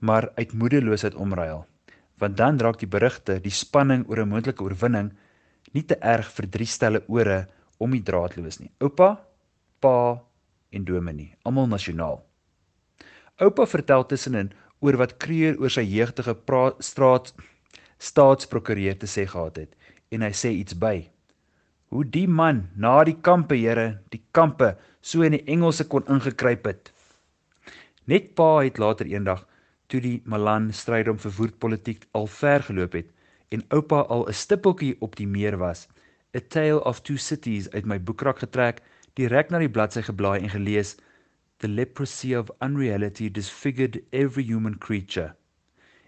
maar 0.00 0.30
uit 0.36 0.52
moedeloosheid 0.52 1.14
omruil. 1.14 1.66
want 2.18 2.36
dan 2.36 2.58
raak 2.58 2.78
die 2.78 2.88
berigte, 2.88 3.40
die 3.42 3.52
spanning 3.52 4.04
oor 4.08 4.22
'n 4.22 4.28
moontlike 4.28 4.62
oorwinning 4.62 5.12
nie 5.72 5.82
te 5.82 5.96
erg 6.00 6.30
vir 6.36 6.46
drie 6.46 6.66
stelle 6.66 7.02
ore 7.08 7.46
om 7.78 7.90
die 7.90 8.02
draadloos 8.02 8.60
nie. 8.60 8.70
Oupa, 8.80 9.26
pa 9.80 10.22
en 10.70 10.84
dominee, 10.84 11.34
almal 11.44 11.66
nasionaal. 11.66 12.22
Oupa 13.40 13.66
vertel 13.66 14.06
tussenin 14.06 14.52
oor 14.80 14.96
wat 14.96 15.18
Kreur 15.18 15.58
oor 15.60 15.70
sy 15.70 15.82
jeugtige 15.82 16.36
straat 16.78 17.34
staatsprokureur 17.98 18.98
te 18.98 19.06
sê 19.06 19.26
gehad 19.26 19.56
het 19.56 19.74
en 20.10 20.22
hy 20.22 20.30
sê 20.30 20.50
iets 20.50 20.74
by. 20.78 21.10
Hoe 21.94 22.02
die 22.02 22.26
man 22.26 22.64
na 22.74 23.04
die 23.06 23.14
kampe, 23.22 23.54
Here, 23.54 24.00
die 24.10 24.18
kampe 24.34 24.72
so 25.00 25.22
in 25.22 25.36
die 25.36 25.44
Engelse 25.46 25.84
kon 25.86 26.02
ingekruip 26.10 26.64
het. 26.66 26.88
Net 28.10 28.32
pa 28.34 28.48
het 28.64 28.80
later 28.82 29.06
eendag 29.06 29.44
toe 29.86 30.00
die 30.02 30.16
Malan 30.26 30.72
stryd 30.74 31.06
om 31.12 31.20
verwoed 31.22 31.54
politiek 31.62 32.02
al 32.18 32.26
ver 32.26 32.64
geloop 32.66 32.96
het 32.98 33.12
en 33.54 33.62
oupa 33.76 34.00
al 34.16 34.26
'n 34.26 34.34
stippeltjie 34.34 34.96
op 35.06 35.14
die 35.20 35.28
meer 35.36 35.56
was, 35.60 35.86
A 36.34 36.40
Tale 36.40 36.82
of 36.82 37.00
Two 37.02 37.16
Cities 37.16 37.70
uit 37.70 37.86
my 37.86 38.00
boekrak 38.00 38.42
getrek, 38.42 38.82
direk 39.14 39.50
na 39.50 39.62
die 39.62 39.70
bladsy 39.70 40.02
geblaai 40.02 40.40
en 40.40 40.50
gelees 40.50 40.96
The 41.58 41.68
leprosy 41.68 42.34
of 42.34 42.50
unreality 42.60 43.30
disfigured 43.30 44.02
every 44.10 44.42
human 44.42 44.78
creature. 44.78 45.36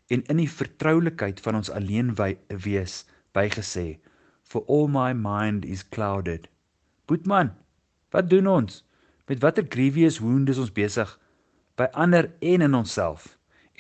In 0.09 0.25
die 0.37 0.51
vertroulikheid 0.51 1.41
van 1.41 1.55
ons 1.55 1.71
alleen 1.71 2.17
wees 2.49 3.05
bygesê, 3.33 4.01
for 4.47 4.63
all 4.67 4.89
my 4.89 5.13
mind 5.13 5.65
is 5.65 5.83
clouded. 5.83 6.49
Boetman, 7.07 7.53
wat 8.11 8.31
doen 8.31 8.47
ons? 8.47 8.83
Met 9.27 9.43
watter 9.43 9.67
grievous 9.69 10.21
wound 10.23 10.49
is 10.49 10.61
ons 10.63 10.73
besig 10.73 11.11
by 11.79 11.89
ander 11.93 12.31
en 12.41 12.63
in 12.63 12.75
onsself? 12.75 13.27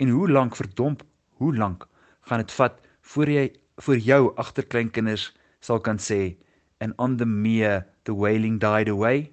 En 0.03 0.11
hoe 0.11 0.29
lank 0.31 0.57
verdomp, 0.59 1.05
hoe 1.39 1.55
lank 1.57 1.87
gaan 2.29 2.43
dit 2.43 2.53
vat 2.59 2.81
voor 3.13 3.31
jy 3.31 3.47
vir 3.87 4.03
jou 4.03 4.21
agterkleinkinders 4.43 5.31
sal 5.63 5.81
kan 5.81 6.03
sê 6.03 6.37
and 6.81 6.95
on 6.99 7.17
the 7.17 7.27
mere 7.27 7.87
the 8.05 8.15
wailing 8.15 8.59
died 8.59 8.91
away? 8.91 9.31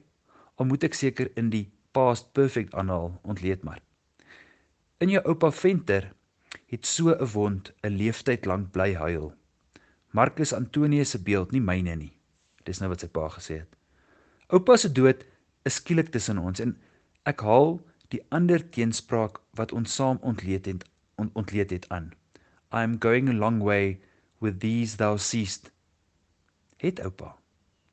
Of 0.57 0.69
moet 0.69 0.85
ek 0.85 0.97
seker 0.97 1.31
in 1.35 1.49
die 1.49 1.65
past 1.97 2.29
perfect 2.37 2.73
aanhaal 2.77 3.11
ontleed 3.23 3.65
maar. 3.65 3.81
In 5.01 5.09
jou 5.09 5.21
oupa 5.25 5.49
Venter 5.51 6.11
het 6.69 6.85
so 6.85 7.09
'n 7.13 7.29
wond 7.33 7.73
'n 7.83 7.97
leeftyd 7.97 8.45
lank 8.45 8.71
bly 8.71 8.93
huil. 8.93 9.33
Marcus 10.13 10.53
Antonius 10.53 11.09
se 11.09 11.19
beeld, 11.19 11.51
nie 11.51 11.61
myne 11.61 11.95
nie. 11.97 12.11
Dis 12.67 12.79
nou 12.79 12.91
wat 12.91 13.01
sy 13.01 13.09
pa 13.09 13.25
gesê 13.33 13.63
het. 13.63 13.71
Oupa 14.53 14.77
se 14.77 14.91
dood 14.93 15.23
is 15.65 15.79
skielik 15.79 16.11
tussen 16.13 16.37
ons 16.37 16.61
en 16.61 16.75
ek 17.29 17.41
haal 17.41 17.79
die 18.13 18.21
ander 18.37 18.61
teenspraak 18.75 19.39
wat 19.57 19.73
ons 19.73 19.95
saam 19.97 20.19
ontleed 20.21 20.69
het 20.69 20.85
ont, 21.17 21.33
ontleed 21.33 21.73
het 21.73 21.87
aan. 21.89 22.11
I 22.69 22.85
am 22.85 22.99
going 23.01 23.31
a 23.31 23.33
long 23.33 23.57
way 23.65 23.97
with 24.39 24.59
these 24.61 24.99
thou 25.01 25.17
seest. 25.17 25.71
Het 26.77 27.01
oupa 27.01 27.33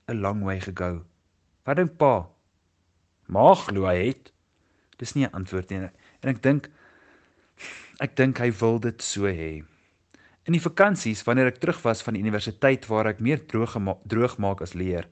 'n 0.09 0.21
long 0.21 0.45
way 0.45 0.61
gego. 0.61 1.05
Wat 1.65 1.77
dink 1.77 1.97
pa? 1.97 2.29
Mag 3.29 3.65
glo 3.69 3.87
hy 3.87 3.97
het. 4.11 4.33
Dis 4.99 5.15
nie 5.15 5.25
'n 5.25 5.33
antwoord 5.33 5.71
nie. 5.71 5.89
En 6.21 6.29
ek 6.29 6.43
dink 6.43 6.69
ek 8.01 8.17
dink 8.17 8.39
hy 8.39 8.51
wil 8.53 8.79
dit 8.79 9.03
so 9.03 9.25
hê. 9.25 9.65
In 10.51 10.57
die 10.57 10.65
vakansies 10.65 11.21
wanneer 11.23 11.47
ek 11.47 11.61
terug 11.63 11.79
was 11.85 12.01
van 12.03 12.17
die 12.17 12.21
universiteit 12.25 12.89
waar 12.91 13.07
ek 13.07 13.21
meer 13.23 13.39
droog 13.53 13.77
droog 14.11 14.33
maak 14.43 14.65
as 14.65 14.73
leer, 14.75 15.05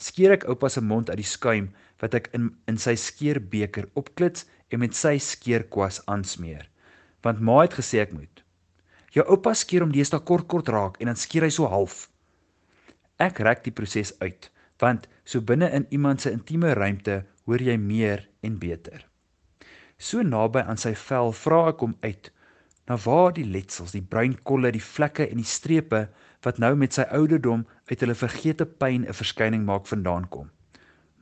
skeer 0.00 0.32
ek 0.38 0.46
oupa 0.48 0.70
se 0.72 0.80
mond 0.80 1.10
uit 1.10 1.18
die 1.20 1.26
skuim 1.28 1.66
wat 2.00 2.14
ek 2.16 2.30
in 2.38 2.46
in 2.72 2.78
sy 2.80 2.94
skeerbeker 2.96 3.90
opklits 4.00 4.46
en 4.72 4.80
met 4.80 4.96
sy 4.96 5.18
skeerkwas 5.20 5.98
aansmeer. 6.08 6.64
Want 7.20 7.42
ma 7.44 7.58
het 7.60 7.76
gesê 7.76 8.00
ek 8.06 8.14
moet. 8.16 8.40
Jou 9.12 9.26
oupa 9.34 9.52
skeer 9.52 9.84
hom 9.84 9.92
deesdae 9.92 10.22
kort 10.30 10.48
kort 10.48 10.72
raak 10.72 10.96
en 10.96 11.12
dan 11.12 11.20
skeer 11.20 11.44
hy 11.44 11.52
so 11.52 11.68
half. 11.68 12.06
Ek 13.20 13.44
rek 13.44 13.66
die 13.68 13.76
proses 13.76 14.14
uit, 14.24 14.48
want 14.80 15.10
so 15.28 15.44
binne 15.44 15.68
in 15.76 15.84
iemand 15.92 16.24
se 16.24 16.32
intieme 16.32 16.72
ruimte 16.72 17.18
hoor 17.44 17.60
jy 17.60 17.76
meer 17.76 18.24
en 18.40 18.56
beter. 18.64 19.04
So 20.00 20.24
naby 20.24 20.64
aan 20.64 20.80
sy 20.80 20.96
vel 21.04 21.36
vra 21.44 21.66
ek 21.74 21.84
hom 21.84 21.98
uit 22.00 22.32
na 22.86 22.96
waar 23.02 23.32
die 23.34 23.44
letsels, 23.44 23.92
die 23.92 24.02
bruin 24.02 24.36
kolle, 24.46 24.70
die 24.72 24.82
vlekke 24.82 25.26
en 25.26 25.40
die 25.40 25.48
strepe 25.48 26.06
wat 26.46 26.60
nou 26.62 26.74
met 26.78 26.94
sy 26.94 27.06
ouderdom 27.14 27.64
uit 27.90 28.02
hulle 28.02 28.14
vergete 28.14 28.66
pyn 28.66 29.06
'n 29.06 29.18
verskyning 29.20 29.64
maak 29.66 29.86
vandaan 29.90 30.28
kom. 30.28 30.50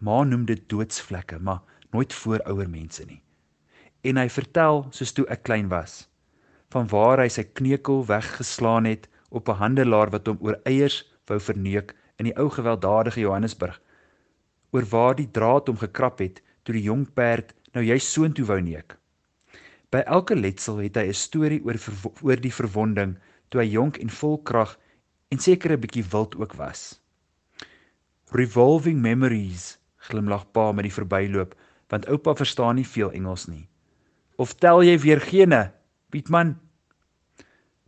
Ma 0.01 0.25
noem 0.25 0.45
dit 0.45 0.69
doodsvlekke, 0.69 1.39
maar 1.41 1.63
nooit 1.93 2.13
voor 2.13 2.43
ouer 2.53 2.69
mense 2.69 3.05
nie. 3.05 3.23
En 4.05 4.17
hy 4.17 4.29
vertel 4.29 4.87
soos 4.91 5.13
toe 5.13 5.27
ek 5.29 5.43
klein 5.43 5.69
was 5.69 6.09
van 6.75 6.89
waar 6.91 7.21
hy 7.23 7.29
sy 7.29 7.45
kneukel 7.45 8.03
weggeslaan 8.07 8.85
het 8.85 9.09
op 9.31 9.49
'n 9.49 9.61
handelaar 9.63 10.11
wat 10.11 10.27
hom 10.27 10.39
oor 10.41 10.59
eiers 10.65 11.05
wou 11.27 11.39
verneuk 11.41 11.95
in 12.19 12.25
die 12.25 12.37
ou 12.37 12.51
gewelddadige 12.51 13.21
Johannesburg. 13.21 13.81
Oor 14.73 14.85
waar 14.85 15.15
die 15.15 15.31
draad 15.31 15.67
hom 15.67 15.79
gekrap 15.79 16.19
het 16.19 16.43
toe 16.63 16.75
die 16.75 16.83
jong 16.83 17.07
perd 17.15 17.55
nou 17.73 17.85
juist 17.85 18.11
soontoe 18.11 18.45
wou 18.45 18.61
neek 18.61 18.99
by 19.95 20.03
elke 20.19 20.37
letsel 20.37 20.81
het 20.83 20.99
hy 21.01 21.07
'n 21.09 21.21
storie 21.25 21.61
oor 21.65 21.79
oor 22.23 22.41
die 22.47 22.57
verwonding 22.61 23.19
toe 23.51 23.61
hy 23.63 23.69
jonk 23.75 24.01
en 24.03 24.11
vol 24.21 24.39
krag 24.51 24.79
en 25.31 25.39
seker 25.39 25.73
'n 25.73 25.85
bietjie 25.85 26.07
wild 26.15 26.35
ook 26.37 26.57
was 26.63 27.01
revolving 28.33 28.99
memories 29.01 29.79
glimlag 30.09 30.51
pa 30.53 30.73
met 30.73 30.91
die 30.91 30.99
verbyloop 30.99 31.55
want 31.89 32.09
oupa 32.09 32.35
verstaan 32.35 32.77
nie 32.77 32.91
veel 32.97 33.13
Engels 33.13 33.47
nie 33.47 33.69
Of 34.37 34.57
tel 34.59 34.83
jy 34.83 34.97
weer 34.99 35.21
gene? 35.23 35.71
Pietman. 36.11 36.57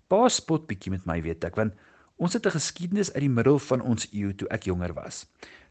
Pa 0.06 0.28
spot 0.30 0.68
bietjie 0.70 0.92
met 0.94 1.06
my, 1.08 1.18
weet 1.24 1.42
ek, 1.48 1.56
want 1.58 1.74
ons 2.22 2.36
het 2.38 2.46
'n 2.46 2.54
geskiedenis 2.54 3.10
uit 3.14 3.24
die 3.26 3.36
middel 3.38 3.58
van 3.58 3.80
ons 3.82 4.06
eeu 4.12 4.32
toe 4.32 4.48
ek 4.48 4.70
jonger 4.70 4.94
was. 4.94 5.26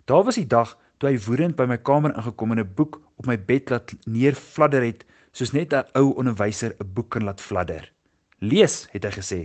Daar 0.05 0.23
was 0.23 0.35
die 0.35 0.47
dag 0.47 0.77
toe 0.99 1.09
hy 1.09 1.17
woedend 1.17 1.55
by 1.55 1.65
my 1.65 1.77
kamer 1.77 2.11
ingekom 2.11 2.51
en 2.51 2.59
'n 2.59 2.73
boek 2.75 3.01
op 3.15 3.25
my 3.25 3.37
bed 3.37 3.69
laat 3.69 3.95
neerfladder 4.05 4.83
het, 4.83 5.05
soos 5.35 5.51
net 5.51 5.73
'n 5.73 5.83
ou 5.99 6.13
onderwyser 6.19 6.71
'n 6.79 6.93
boek 6.95 7.09
kan 7.09 7.23
laat 7.23 7.41
fladder. 7.41 7.91
Lees, 8.39 8.87
het 8.91 9.03
hy 9.03 9.11
gesê. 9.11 9.41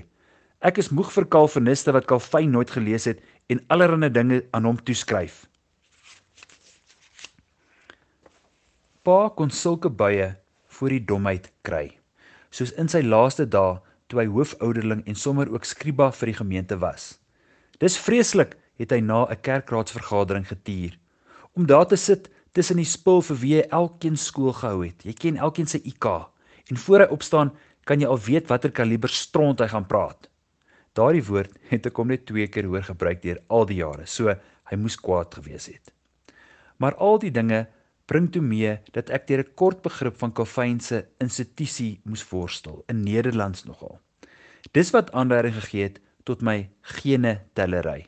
Ek 0.61 0.79
is 0.79 0.91
moeg 0.91 1.11
vir 1.13 1.27
Calviniste 1.29 1.93
wat 1.93 2.07
Calvin 2.07 2.51
nooit 2.51 2.71
gelees 2.71 3.05
het 3.05 3.21
en 3.49 3.65
allerlei 3.69 4.11
dinge 4.11 4.45
aan 4.53 4.65
hom 4.65 4.77
toeskryf. 4.77 5.47
Pa 9.03 9.29
kon 9.29 9.51
sulke 9.51 9.89
baie 9.89 10.37
voor 10.69 10.89
die 10.89 11.05
domheid 11.05 11.51
kry. 11.63 11.99
Soos 12.51 12.73
in 12.73 12.89
sy 12.89 13.01
laaste 13.03 13.47
dae 13.47 13.81
toe 14.09 14.21
hy 14.21 14.27
hoofouderling 14.27 15.03
en 15.07 15.15
sommer 15.15 15.49
ook 15.49 15.65
skriba 15.65 16.11
vir 16.13 16.27
die 16.27 16.39
gemeente 16.43 16.79
was. 16.79 17.19
Dis 17.81 17.99
vreeslik, 17.99 18.57
het 18.79 18.93
hy 18.93 19.01
na 19.01 19.27
'n 19.31 19.41
kerkraadsvergadering 19.41 20.47
getuur. 20.47 20.99
Om 21.57 21.67
daar 21.67 21.87
te 21.87 21.97
sit 21.97 22.29
tussen 22.53 22.81
die 22.81 22.89
spul 22.89 23.23
vir 23.23 23.39
wie 23.43 23.55
hy 23.59 23.65
elkeen 23.83 24.17
skool 24.17 24.53
gehou 24.57 24.85
het. 24.85 25.05
Jy 25.05 25.15
ken 25.15 25.37
elkeen 25.37 25.71
se 25.71 25.79
IK 25.79 26.07
en 26.71 26.77
voor 26.77 27.05
hy 27.05 27.09
opstaan 27.15 27.53
kan 27.89 28.01
jy 28.03 28.09
al 28.11 28.21
weet 28.23 28.51
watter 28.51 28.73
kaliber 28.75 29.11
stront 29.11 29.61
hy 29.61 29.69
gaan 29.71 29.87
praat. 29.87 30.29
Daardie 30.99 31.25
woord 31.27 31.55
het 31.71 31.87
ek 31.87 31.99
hom 31.99 32.11
net 32.11 32.27
twee 32.27 32.49
keer 32.51 32.67
hoor 32.71 32.85
gebruik 32.87 33.23
deur 33.23 33.39
al 33.49 33.67
die 33.67 33.79
jare, 33.81 34.07
so 34.07 34.31
hy 34.71 34.79
moes 34.79 34.99
kwaad 34.99 35.35
gewees 35.39 35.69
het. 35.71 35.93
Maar 36.83 36.97
al 36.99 37.19
die 37.23 37.33
dinge 37.35 37.67
bring 38.11 38.27
toe 38.35 38.43
mee 38.43 38.77
dat 38.95 39.11
ek 39.15 39.27
deur 39.29 39.43
'n 39.45 39.55
kort 39.55 39.83
begrip 39.83 40.17
van 40.19 40.33
Calvin 40.33 40.81
se 40.81 41.07
institusie 41.21 42.01
moes 42.05 42.25
worstel 42.31 42.83
in 42.89 43.03
Nederlands 43.03 43.65
nogal. 43.65 44.01
Dis 44.73 44.91
wat 44.91 45.13
aanleiding 45.13 45.55
gegee 45.55 45.83
het 45.83 46.01
tot 46.25 46.43
my 46.43 46.69
gene 46.83 47.41
tellery. 47.55 48.07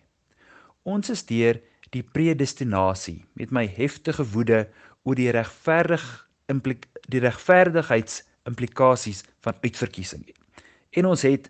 Ons 0.83 1.11
is 1.11 1.25
deur 1.27 1.61
die 1.93 2.03
predestinasie 2.03 3.23
met 3.39 3.53
my 3.53 3.67
heftige 3.69 4.25
woede 4.33 4.65
oor 5.05 5.19
die 5.19 5.31
regverdig 5.35 6.05
die 6.53 7.21
regverdigheidsimplikasies 7.23 9.23
van 9.45 9.57
uitverkiesing. 9.63 10.25
En 10.93 11.09
ons 11.09 11.23
het 11.25 11.49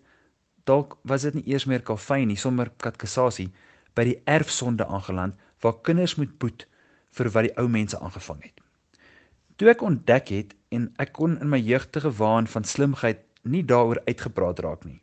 dalk 0.68 0.94
was 1.08 1.24
dit 1.26 1.34
nie 1.34 1.46
eers 1.50 1.66
meer 1.66 1.82
Calvin 1.82 2.28
nie, 2.30 2.38
sommer 2.38 2.70
katkasasie 2.82 3.48
by 3.96 4.04
die 4.06 4.18
erfsonde 4.30 4.86
aangeland 4.86 5.38
waar 5.64 5.80
kinders 5.86 6.14
moet 6.20 6.36
boet 6.38 6.66
vir 7.16 7.30
wat 7.34 7.48
die 7.48 7.56
ou 7.60 7.66
mense 7.68 7.98
aangevang 7.98 8.44
het. 8.46 8.62
Toe 9.58 9.72
ek 9.72 9.82
ontdek 9.84 10.30
het 10.34 10.54
en 10.74 10.88
ek 11.02 11.14
kon 11.18 11.36
in 11.42 11.50
my 11.50 11.60
jeugtige 11.60 12.12
waan 12.18 12.48
van 12.50 12.64
slimheid 12.64 13.22
nie 13.42 13.64
daaroor 13.66 14.00
uitgepraat 14.06 14.62
raak 14.64 14.86
nie, 14.86 15.00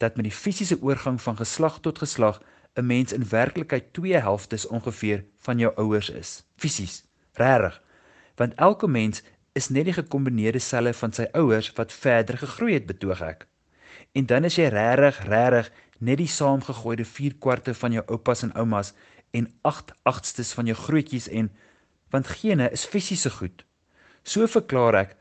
dat 0.00 0.16
met 0.16 0.28
die 0.28 0.34
fisiese 0.34 0.78
oorgang 0.80 1.20
van 1.22 1.36
geslag 1.36 1.78
tot 1.84 2.00
geslag 2.02 2.40
'n 2.78 2.86
mens 2.86 3.12
in 3.12 3.28
werklikheid 3.28 3.92
twee 3.92 4.18
helftes 4.18 4.66
ongeveer 4.66 5.24
van 5.46 5.58
jou 5.58 5.72
ouers 5.74 6.10
is, 6.10 6.44
fisies, 6.56 7.04
regtig. 7.32 7.82
Want 8.36 8.54
elke 8.54 8.88
mens 8.88 9.22
is 9.52 9.68
net 9.68 9.84
die 9.84 9.96
gekombineerde 9.96 10.58
selle 10.62 10.92
van 10.94 11.12
sy 11.12 11.26
ouers 11.32 11.72
wat 11.72 11.92
verder 11.92 12.38
gegroei 12.38 12.72
het, 12.72 12.86
betoog 12.86 13.20
ek. 13.20 13.46
En 14.12 14.26
dan 14.26 14.44
is 14.44 14.56
jy 14.56 14.68
regtig, 14.70 15.18
regtig 15.26 15.70
net 15.98 16.20
die 16.20 16.30
saamgegooide 16.30 17.04
4 17.04 17.38
kwarte 17.42 17.74
van 17.74 17.92
jou 17.92 18.04
oupas 18.06 18.42
en 18.46 18.54
oumas 18.54 18.92
en 19.30 19.50
8 19.62 19.92
agtstes 20.02 20.52
van 20.54 20.70
jou 20.70 20.76
grootjies 20.78 21.28
en 21.28 21.50
want 22.14 22.30
gene 22.40 22.70
is 22.72 22.86
fisiese 22.86 23.30
goed. 23.30 23.64
So 24.22 24.46
verklaar 24.46 24.94
ek 25.02 25.16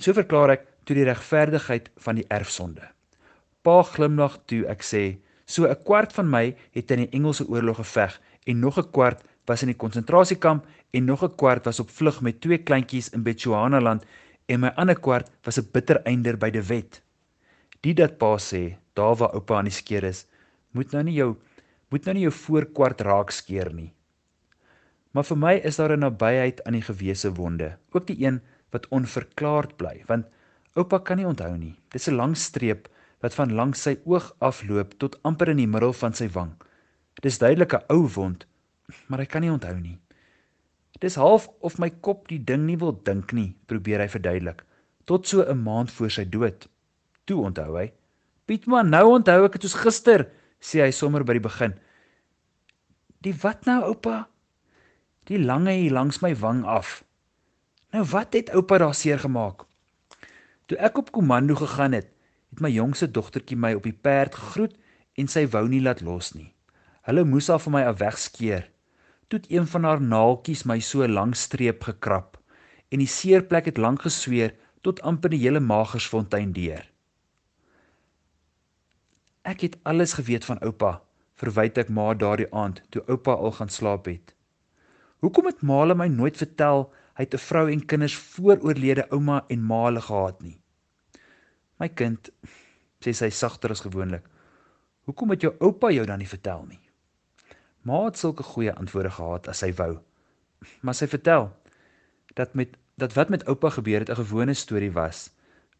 so 0.00 0.14
verklaar 0.16 0.54
ek 0.56 0.66
toe 0.88 0.96
die 0.96 1.06
regverdigheid 1.06 1.90
van 2.06 2.16
die 2.16 2.26
erfsonde. 2.32 2.88
Pa 3.62 3.82
glimlag 3.82 4.38
toe 4.48 4.64
ek 4.70 4.84
sê, 4.84 5.04
"So 5.46 5.66
'n 5.66 5.82
kwart 5.84 6.12
van 6.12 6.30
my 6.30 6.56
het 6.72 6.90
in 6.90 6.98
die 6.98 7.08
Engelse 7.18 7.48
oorlog 7.48 7.76
geveg 7.76 8.20
en 8.44 8.58
nog 8.58 8.78
'n 8.78 8.90
kwart 8.90 9.24
was 9.46 9.62
in 9.62 9.68
die 9.68 9.76
konsentrasiekamp 9.76 10.66
en 10.90 11.04
nog 11.04 11.24
'n 11.24 11.34
kwart 11.36 11.64
was 11.64 11.80
op 11.80 11.90
vlug 11.90 12.20
met 12.20 12.40
twee 12.40 12.58
kleintjies 12.58 13.08
in 13.08 13.22
Bechuanaland 13.22 14.04
en 14.46 14.60
my 14.60 14.68
ander 14.68 15.00
kwart 15.00 15.30
was 15.42 15.58
'n 15.58 15.68
bitter 15.72 16.00
einder 16.02 16.38
by 16.38 16.50
die 16.50 16.62
wet." 16.62 17.02
Die 17.80 17.94
dat 17.94 18.16
pa 18.18 18.36
sê, 18.38 18.76
daar 18.94 19.16
waar 19.16 19.34
oupa 19.34 19.56
aan 19.58 19.64
die 19.68 19.72
skeer 19.72 20.04
is, 20.04 20.26
moet 20.70 20.92
nou 20.92 21.02
nie 21.02 21.14
jou 21.14 21.36
moet 21.90 22.04
nou 22.04 22.14
nie 22.14 22.24
jou 22.26 22.32
voorkwart 22.32 23.00
raak 23.00 23.30
skeer 23.30 23.72
nie. 23.74 23.92
Maar 25.12 25.24
vir 25.24 25.36
my 25.38 25.54
is 25.54 25.76
daar 25.76 25.92
'n 25.92 26.00
nabyheid 26.00 26.64
aan 26.64 26.72
die 26.72 26.82
gewese 26.82 27.32
wonde, 27.34 27.76
ook 27.92 28.06
die 28.06 28.26
een 28.26 28.40
wat 28.70 28.88
onverklaard 28.88 29.76
bly, 29.76 30.02
want 30.06 30.26
oupa 30.74 30.98
kan 30.98 31.16
nie 31.16 31.26
onthou 31.26 31.56
nie. 31.56 31.76
Dis 31.90 32.08
'n 32.08 32.16
lang 32.16 32.36
streep 32.36 32.88
wat 33.24 33.34
van 33.38 33.54
langs 33.56 33.80
sy 33.86 33.94
oog 34.04 34.26
afloop 34.44 34.98
tot 35.00 35.16
amper 35.24 35.54
in 35.54 35.62
die 35.62 35.70
middel 35.70 35.94
van 35.96 36.12
sy 36.12 36.26
wang. 36.34 36.52
Dis 37.24 37.40
duidelik 37.40 37.72
'n 37.72 37.86
ou 37.94 38.04
wond, 38.16 38.44
maar 39.08 39.18
hy 39.18 39.26
kan 39.26 39.40
nie 39.40 39.50
onthou 39.52 39.76
nie. 39.80 39.98
Dis 41.00 41.16
half 41.16 41.48
of 41.60 41.78
my 41.78 41.90
kop 41.90 42.28
die 42.28 42.38
ding 42.38 42.66
nie 42.66 42.76
wil 42.76 42.92
dink 42.92 43.32
nie, 43.32 43.56
probeer 43.66 44.00
hy 44.00 44.08
verduidelik, 44.08 44.64
tot 45.06 45.26
so 45.26 45.40
'n 45.40 45.62
maand 45.62 45.90
voor 45.90 46.10
sy 46.10 46.24
dood. 46.24 46.68
Toe 47.24 47.40
onthou 47.40 47.78
hy. 47.78 47.92
Piet 48.46 48.66
man, 48.66 48.90
nou 48.90 49.16
onthou 49.16 49.44
ek 49.44 49.52
dit 49.52 49.62
soos 49.62 49.80
gister, 49.80 50.28
sê 50.60 50.84
hy 50.84 50.90
sommer 50.90 51.24
by 51.24 51.32
die 51.32 51.48
begin. 51.48 51.74
Die 53.20 53.34
wat 53.42 53.64
nou, 53.64 53.82
oupa? 53.82 54.28
Die 55.24 55.38
lange 55.38 55.72
hier 55.72 55.92
langs 55.92 56.20
my 56.20 56.34
wang 56.36 56.64
af. 56.64 57.04
Nou 57.92 58.04
wat 58.04 58.34
het 58.34 58.50
oupa 58.50 58.78
daar 58.78 58.94
seer 58.94 59.18
gemaak? 59.18 59.64
Toe 60.66 60.78
ek 60.78 60.98
op 60.98 61.12
komando 61.12 61.54
gegaan 61.54 61.92
het, 61.92 62.13
het 62.54 62.62
my 62.62 62.70
jongste 62.70 63.08
dogtertjie 63.10 63.58
my 63.58 63.72
op 63.74 63.86
die 63.88 63.96
perd 64.06 64.36
gegroet 64.38 64.76
en 65.18 65.26
sy 65.30 65.42
wou 65.50 65.66
nie 65.68 65.82
laat 65.82 66.04
los 66.06 66.32
nie. 66.38 66.52
Hulle 67.08 67.24
moes 67.26 67.50
haar 67.50 67.62
van 67.64 67.74
my 67.74 67.82
af 67.88 67.98
wegskeer. 67.98 68.68
Toe 69.28 69.40
het 69.40 69.50
een 69.50 69.66
van 69.66 69.84
haar 69.88 70.00
naaltjies 70.00 70.62
my 70.70 70.78
so 70.78 71.06
lank 71.08 71.34
streep 71.34 71.82
gekrap 71.90 72.38
en 72.94 73.02
die 73.02 73.10
seerplek 73.10 73.72
het 73.72 73.80
lank 73.82 74.04
gesweer 74.06 74.54
tot 74.86 75.00
amper 75.02 75.32
die 75.32 75.40
hele 75.42 75.60
Magersfontein 75.60 76.52
deur. 76.54 76.84
Ek 79.42 79.66
het 79.66 79.78
alles 79.82 80.14
geweet 80.14 80.46
van 80.46 80.60
oupa, 80.62 81.00
verwyd 81.40 81.80
ek 81.82 81.90
ma 81.90 82.12
daardie 82.14 82.50
aand 82.54 82.84
toe 82.94 83.02
oupa 83.10 83.34
al 83.34 83.56
gaan 83.58 83.72
slaap 83.72 84.06
het. 84.06 84.36
Hoekom 85.24 85.50
het 85.50 85.64
Male 85.66 85.96
my 85.98 86.06
nooit 86.12 86.36
vertel 86.38 86.86
hy 87.18 87.26
het 87.26 87.34
'n 87.34 87.46
vrou 87.48 87.70
en 87.72 87.86
kinders 87.86 88.14
voor 88.14 88.62
oorlede 88.62 89.08
ouma 89.10 89.44
en 89.48 89.66
Male 89.72 90.00
gehad 90.00 90.42
nie? 90.42 90.60
My 91.80 91.88
kind, 91.88 92.30
sê 93.04 93.12
sy 93.12 93.30
sagter 93.30 93.74
as 93.74 93.82
gewoonlik. 93.84 94.24
Hoekom 95.04 95.34
het 95.34 95.44
jou 95.44 95.52
oupa 95.60 95.90
jou 95.92 96.06
dan 96.08 96.22
nie 96.22 96.28
vertel 96.28 96.64
nie? 96.68 96.80
Ma 97.84 98.06
het 98.06 98.18
sulke 98.18 98.42
goeie 98.46 98.72
antwoorde 98.72 99.12
gehad 99.12 99.48
as 99.52 99.60
sy 99.60 99.72
wou. 99.76 99.98
Maar 100.80 100.96
sy 100.96 101.08
vertel 101.10 101.50
dat 102.38 102.54
met 102.54 102.78
dat 102.96 103.12
wat 103.18 103.28
met 103.28 103.42
oupa 103.50 103.70
gebeur 103.74 104.00
het 104.00 104.10
'n 104.10 104.22
gewone 104.22 104.54
storie 104.54 104.92
was 104.92 105.30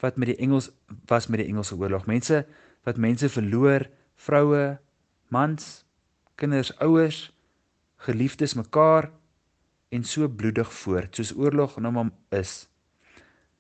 wat 0.03 0.17
met 0.17 0.29
die 0.29 0.37
Engels 0.37 0.71
was 1.07 1.27
met 1.27 1.39
die 1.39 1.49
Engelse 1.49 1.77
oorlog. 1.77 2.07
Mense 2.07 2.47
wat 2.83 2.97
mense 2.97 3.29
verloor, 3.29 3.89
vroue, 4.17 4.79
mans, 5.29 5.85
kinders, 6.35 6.79
ouers, 6.79 7.33
geliefdes 7.97 8.55
mekaar 8.55 9.11
en 9.89 10.05
so 10.05 10.29
bloedig 10.29 10.73
voort 10.73 11.17
soos 11.17 11.33
oorlog 11.37 11.79
nou 11.79 11.93
maar 11.93 12.11
is. 12.29 12.69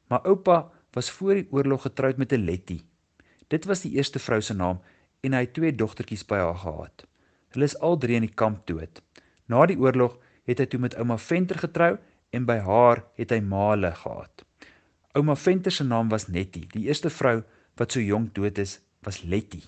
Maar 0.06 0.26
oupa 0.26 0.70
was 0.94 1.10
voor 1.10 1.40
die 1.40 1.48
oorlog 1.50 1.82
getroud 1.82 2.16
met 2.16 2.32
'n 2.32 2.44
Letty. 2.44 2.80
Dit 3.48 3.64
was 3.64 3.80
die 3.80 3.92
eerste 3.92 4.18
vrou 4.18 4.40
se 4.40 4.54
naam 4.54 4.80
en 5.20 5.32
hy 5.32 5.40
het 5.40 5.54
twee 5.54 5.74
dogtertjies 5.74 6.24
by 6.26 6.36
haar 6.36 6.56
gehad. 6.56 7.06
Hulle 7.48 7.64
is 7.64 7.78
al 7.78 7.98
drie 7.98 8.16
in 8.16 8.26
die 8.26 8.34
kamp 8.34 8.66
dood. 8.66 9.02
Na 9.46 9.66
die 9.66 9.78
oorlog 9.78 10.18
het 10.44 10.58
hy 10.58 10.66
toe 10.66 10.80
met 10.80 10.94
ouma 10.94 11.18
Venter 11.18 11.58
getrou 11.58 11.98
en 12.30 12.46
by 12.48 12.56
haar 12.66 13.04
het 13.18 13.30
hy 13.30 13.40
Male 13.40 13.92
gehad. 13.94 14.44
Ouma 15.14 15.36
Venter 15.38 15.72
se 15.72 15.84
naam 15.84 16.08
was 16.08 16.26
Nettie. 16.26 16.66
Die 16.72 16.86
eerste 16.88 17.10
vrou 17.10 17.42
wat 17.78 17.92
so 17.92 18.00
jonk 18.00 18.34
dood 18.34 18.58
is, 18.58 18.80
was 19.06 19.22
Letty. 19.22 19.62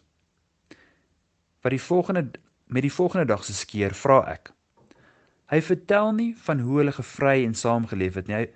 Wat 1.62 1.70
die 1.70 1.82
volgende 1.82 2.30
met 2.66 2.82
die 2.82 2.92
volgende 2.92 3.26
dag 3.26 3.44
se 3.44 3.54
skeer 3.54 3.94
vra 3.94 4.24
ek: 4.32 4.50
Hy 5.50 5.60
vertel 5.62 6.12
nie 6.12 6.32
van 6.46 6.60
hoe 6.60 6.78
hulle 6.80 6.92
gevry 6.92 7.44
en 7.44 7.54
saamgeleef 7.54 8.14
het 8.18 8.26
nie. 8.26 8.36
Hy, 8.36 8.46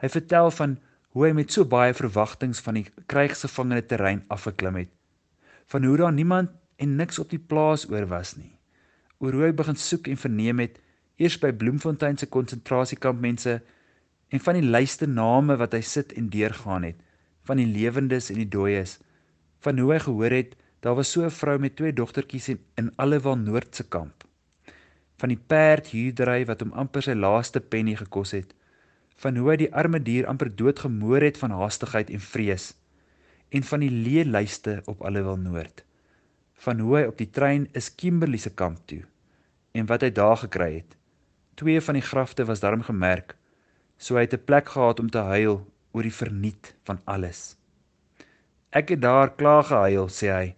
hy 0.00 0.08
vertel 0.08 0.50
van 0.50 0.78
hoe 1.14 1.26
hy 1.26 1.32
met 1.36 1.52
so 1.52 1.64
baie 1.64 1.94
verwagtinge 1.96 2.60
van 2.64 2.78
die 2.78 2.84
krygsgevangene 3.10 3.84
terrein 3.90 4.22
afgeklim 4.34 4.76
het. 4.82 4.90
Van 5.72 5.84
hoe 5.84 5.96
daar 6.00 6.12
niemand 6.12 6.52
en 6.76 6.96
niks 6.96 7.18
op 7.18 7.30
die 7.32 7.40
plaas 7.40 7.86
oor 7.90 8.06
was 8.10 8.36
nie. 8.36 8.52
Oor 9.18 9.34
hoe 9.34 9.48
hy 9.48 9.52
begin 9.56 9.76
soek 9.76 10.08
en 10.08 10.20
verneem 10.20 10.62
het 10.62 10.78
eers 11.18 11.38
by 11.42 11.50
Bloemfontein 11.52 12.18
se 12.20 12.28
konsentrasiekamp 12.30 13.20
mense 13.20 13.58
en 14.28 14.44
van 14.44 14.60
die 14.60 14.68
lyste 14.68 15.08
name 15.10 15.56
wat 15.58 15.74
hy 15.74 15.82
sit 15.82 16.14
en 16.20 16.28
deurgaan 16.30 16.86
het, 16.86 17.00
van 17.48 17.58
die 17.58 17.66
lewendes 17.66 18.30
en 18.30 18.38
die 18.38 18.48
dooies, 18.48 18.98
van 19.64 19.80
hoe 19.80 19.94
hy 19.96 20.00
gehoor 20.04 20.36
het 20.36 20.54
daar 20.84 20.94
was 20.94 21.10
so 21.10 21.24
'n 21.24 21.34
vrou 21.40 21.58
met 21.58 21.76
twee 21.76 21.92
dogtertjies 21.92 22.48
in, 22.48 22.60
in 22.76 22.92
Allewal 22.96 23.36
Noord 23.36 23.74
se 23.74 23.84
kamp 23.84 24.28
van 25.18 25.32
die 25.32 25.40
perd 25.50 25.90
huurdery 25.92 26.44
wat 26.48 26.62
hom 26.62 26.74
amper 26.78 27.04
sy 27.04 27.14
laaste 27.18 27.60
penny 27.60 27.96
gekos 27.98 28.34
het, 28.36 28.54
van 29.18 29.38
hoe 29.38 29.50
hy 29.50 29.56
die 29.64 29.72
arme 29.74 29.98
dier 30.02 30.28
amper 30.30 30.50
doodgemoor 30.54 31.24
het 31.26 31.38
van 31.40 31.54
haastigheid 31.58 32.10
en 32.14 32.22
vrees, 32.22 32.70
en 33.50 33.64
van 33.66 33.82
die 33.82 33.90
leelyste 33.90 34.78
op 34.90 35.02
Allewil 35.02 35.40
Noord, 35.42 35.82
van 36.62 36.82
hoe 36.84 36.94
hy 36.98 37.04
op 37.10 37.18
die 37.18 37.30
trein 37.30 37.66
is 37.78 37.90
Kimberley 37.90 38.38
se 38.38 38.52
kamp 38.54 38.84
toe, 38.90 39.02
en 39.74 39.88
wat 39.90 40.06
hy 40.06 40.12
daar 40.14 40.38
gekry 40.44 40.70
het. 40.80 40.94
Twee 41.58 41.82
van 41.82 41.98
die 41.98 42.04
grafte 42.04 42.46
was 42.46 42.62
daarom 42.62 42.84
gemerk, 42.86 43.34
so 43.98 44.14
hy 44.14 44.26
het 44.26 44.34
'n 44.34 44.46
plek 44.46 44.68
gehad 44.68 45.00
om 45.00 45.10
te 45.10 45.22
huil 45.34 45.66
oor 45.92 46.02
die 46.02 46.14
verniet 46.14 46.74
van 46.86 47.00
alles. 47.04 47.56
Ek 48.70 48.88
het 48.94 49.00
daar 49.00 49.34
klaar 49.34 49.64
gehuil, 49.64 50.06
sê 50.06 50.30
hy, 50.30 50.54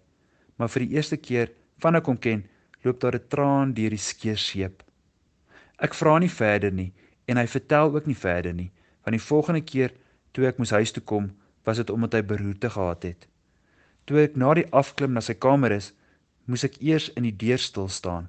maar 0.57 0.69
vir 0.69 0.85
die 0.85 0.95
eerste 0.97 1.17
keer 1.17 1.49
van 1.79 1.97
ek 1.97 2.07
hom 2.07 2.19
ken, 2.19 2.45
loop 2.85 3.01
daar 3.01 3.17
'n 3.17 3.29
traan 3.29 3.73
deur 3.73 3.91
die 3.91 4.05
skeerseep. 4.11 4.83
Ek 5.79 5.95
vra 5.95 6.19
nie 6.19 6.29
verder 6.29 6.73
nie 6.73 6.93
en 7.31 7.39
hy 7.39 7.47
vertel 7.47 7.95
ook 7.95 8.09
nie 8.11 8.19
verder 8.19 8.55
nie, 8.57 8.71
want 9.07 9.15
die 9.15 9.23
volgende 9.23 9.63
keer 9.63 9.95
toe 10.35 10.49
ek 10.51 10.59
moes 10.59 10.75
huis 10.75 10.93
toe 10.95 11.03
kom, 11.07 11.31
was 11.67 11.79
dit 11.79 11.91
omdat 11.95 12.17
hy 12.19 12.23
beroerte 12.27 12.71
gehad 12.75 13.07
het. 13.07 13.27
Toe 14.11 14.25
ek 14.25 14.37
na 14.41 14.55
die 14.59 14.67
afklim 14.75 15.15
na 15.15 15.23
sy 15.23 15.37
kamer 15.39 15.75
is, 15.77 15.93
moes 16.51 16.67
ek 16.67 16.81
eers 16.83 17.11
in 17.15 17.29
die 17.29 17.37
deur 17.45 17.61
stil 17.63 17.91
staan, 17.93 18.27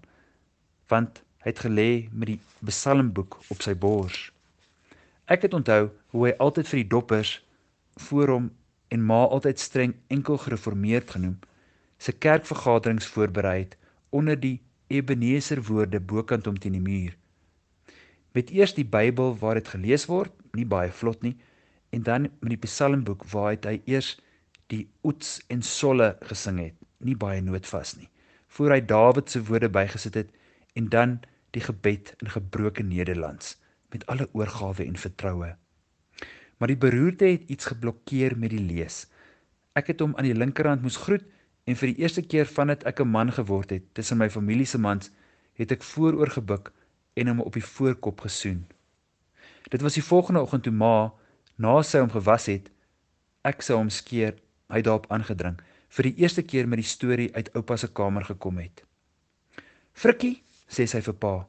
want 0.92 1.24
hy 1.42 1.50
het 1.50 1.64
gelê 1.66 1.90
met 2.12 2.36
die 2.36 2.40
psalmboek 2.68 3.40
op 3.50 3.64
sy 3.66 3.74
bors. 3.74 4.30
Ek 5.32 5.48
het 5.48 5.56
onthou 5.58 5.90
hoe 6.14 6.28
hy 6.28 6.34
altyd 6.44 6.70
vir 6.70 6.82
die 6.84 6.92
doppers 6.92 7.32
voor 8.10 8.36
hom 8.36 8.50
en 8.92 9.06
ma 9.08 9.24
altyd 9.24 9.64
streng 9.64 9.96
enkel 10.14 10.38
gereformeerd 10.44 11.16
genoem, 11.16 11.40
se 11.98 12.14
kerkvergaderings 12.14 13.08
voorberei 13.16 13.62
het 13.64 13.78
onder 14.12 14.38
die 14.38 14.60
Ebenezer 14.92 15.62
woorde 15.64 16.02
bokant 16.04 16.48
om 16.52 16.58
teen 16.60 16.76
die 16.76 16.84
muur. 16.84 17.16
Met 18.36 18.52
eers 18.56 18.74
die 18.78 18.88
Bybel 18.88 19.36
waar 19.40 19.60
dit 19.60 19.68
gelees 19.68 20.06
word, 20.08 20.32
nie 20.56 20.66
baie 20.66 20.92
vlot 20.92 21.24
nie, 21.26 21.36
en 21.92 22.04
dan 22.08 22.30
met 22.40 22.54
die 22.54 22.62
Psalmboek 22.64 23.26
waar 23.32 23.58
hy 23.68 23.82
eers 23.86 24.16
die 24.72 24.86
oets 25.04 25.42
en 25.52 25.62
solle 25.62 26.14
gesing 26.30 26.62
het, 26.64 26.78
nie 27.04 27.16
baie 27.16 27.42
noodvas 27.44 27.98
nie, 27.98 28.08
voor 28.56 28.78
hy 28.78 28.80
Dawid 28.88 29.32
se 29.32 29.42
woorde 29.44 29.70
bygesit 29.70 30.16
het 30.16 30.32
en 30.80 30.88
dan 30.88 31.20
die 31.52 31.64
gebed 31.64 32.14
in 32.24 32.32
gebroke 32.32 32.84
Nederlands 32.84 33.58
met 33.92 34.06
alle 34.08 34.30
oorgawe 34.32 34.86
en 34.86 34.96
vertroue. 34.96 35.52
Maar 36.58 36.72
die 36.72 36.80
beroerte 36.80 37.28
het 37.28 37.50
iets 37.52 37.68
geblokkeer 37.74 38.38
met 38.40 38.54
die 38.54 38.64
lees. 38.64 39.08
Ek 39.76 39.92
het 39.92 40.00
hom 40.00 40.16
aan 40.16 40.30
die 40.30 40.38
linkerhand 40.38 40.86
moes 40.86 41.00
groet 41.02 41.26
En 41.70 41.78
vir 41.78 41.92
die 41.92 42.02
eerste 42.04 42.24
keer 42.26 42.48
vandat 42.50 42.84
ek 42.90 43.02
'n 43.02 43.12
man 43.16 43.32
geword 43.32 43.70
het 43.70 43.84
tussen 43.94 44.18
my 44.18 44.30
familie 44.30 44.66
se 44.66 44.78
mans, 44.78 45.12
het 45.54 45.72
ek 45.72 45.84
vooroor 45.84 46.32
gebuk 46.38 46.72
en 47.14 47.28
hom 47.28 47.42
op 47.44 47.54
die 47.58 47.66
voorkop 47.66 48.22
gesoen. 48.28 48.66
Dit 49.72 49.82
was 49.82 49.94
die 49.94 50.04
volgende 50.04 50.42
oggend 50.42 50.64
toe 50.64 50.74
ma, 50.74 51.12
na 51.56 51.82
sy 51.84 52.02
hom 52.02 52.12
gewas 52.12 52.48
het, 52.52 52.70
ek 53.48 53.64
sou 53.66 53.78
hom 53.78 53.90
skeer, 53.90 54.36
hy 54.72 54.82
daarop 54.86 55.08
aangedring, 55.12 55.58
vir 55.92 56.08
die 56.08 56.24
eerste 56.24 56.44
keer 56.44 56.68
met 56.68 56.80
die 56.82 56.88
storie 56.88 57.30
uit 57.36 57.52
oupa 57.58 57.78
se 57.78 57.88
kamer 57.92 58.26
gekom 58.26 58.58
het. 58.58 58.84
"Frikkie," 59.94 60.44
sê 60.68 60.88
sy 60.88 61.02
vir 61.02 61.14
pa. 61.14 61.48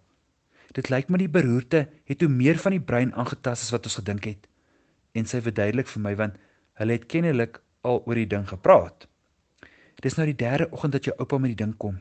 "Dit 0.74 0.90
lyk 0.90 1.08
my 1.08 1.18
die 1.18 1.28
beroerte 1.28 1.88
het 2.04 2.18
toe 2.18 2.28
meer 2.28 2.58
van 2.58 2.72
die 2.72 2.80
brein 2.80 3.14
aangetas 3.14 3.62
as 3.62 3.70
wat 3.70 3.84
ons 3.86 3.98
gedink 4.00 4.24
het." 4.24 4.46
En 5.14 5.26
sy 5.26 5.40
verduidelik 5.40 5.86
vir 5.86 6.02
my 6.02 6.14
want 6.16 6.36
hulle 6.74 6.92
het 6.92 7.06
kennelik 7.06 7.60
al 7.82 8.02
oor 8.06 8.14
die 8.14 8.26
ding 8.26 8.48
gepraat. 8.48 9.06
Dis 10.02 10.16
nou 10.16 10.26
die 10.26 10.36
derde 10.36 10.70
oggend 10.70 10.92
dat 10.92 11.04
jou 11.04 11.14
oupa 11.18 11.38
met 11.38 11.56
die 11.56 11.64
ding 11.64 11.76
kom. 11.76 12.00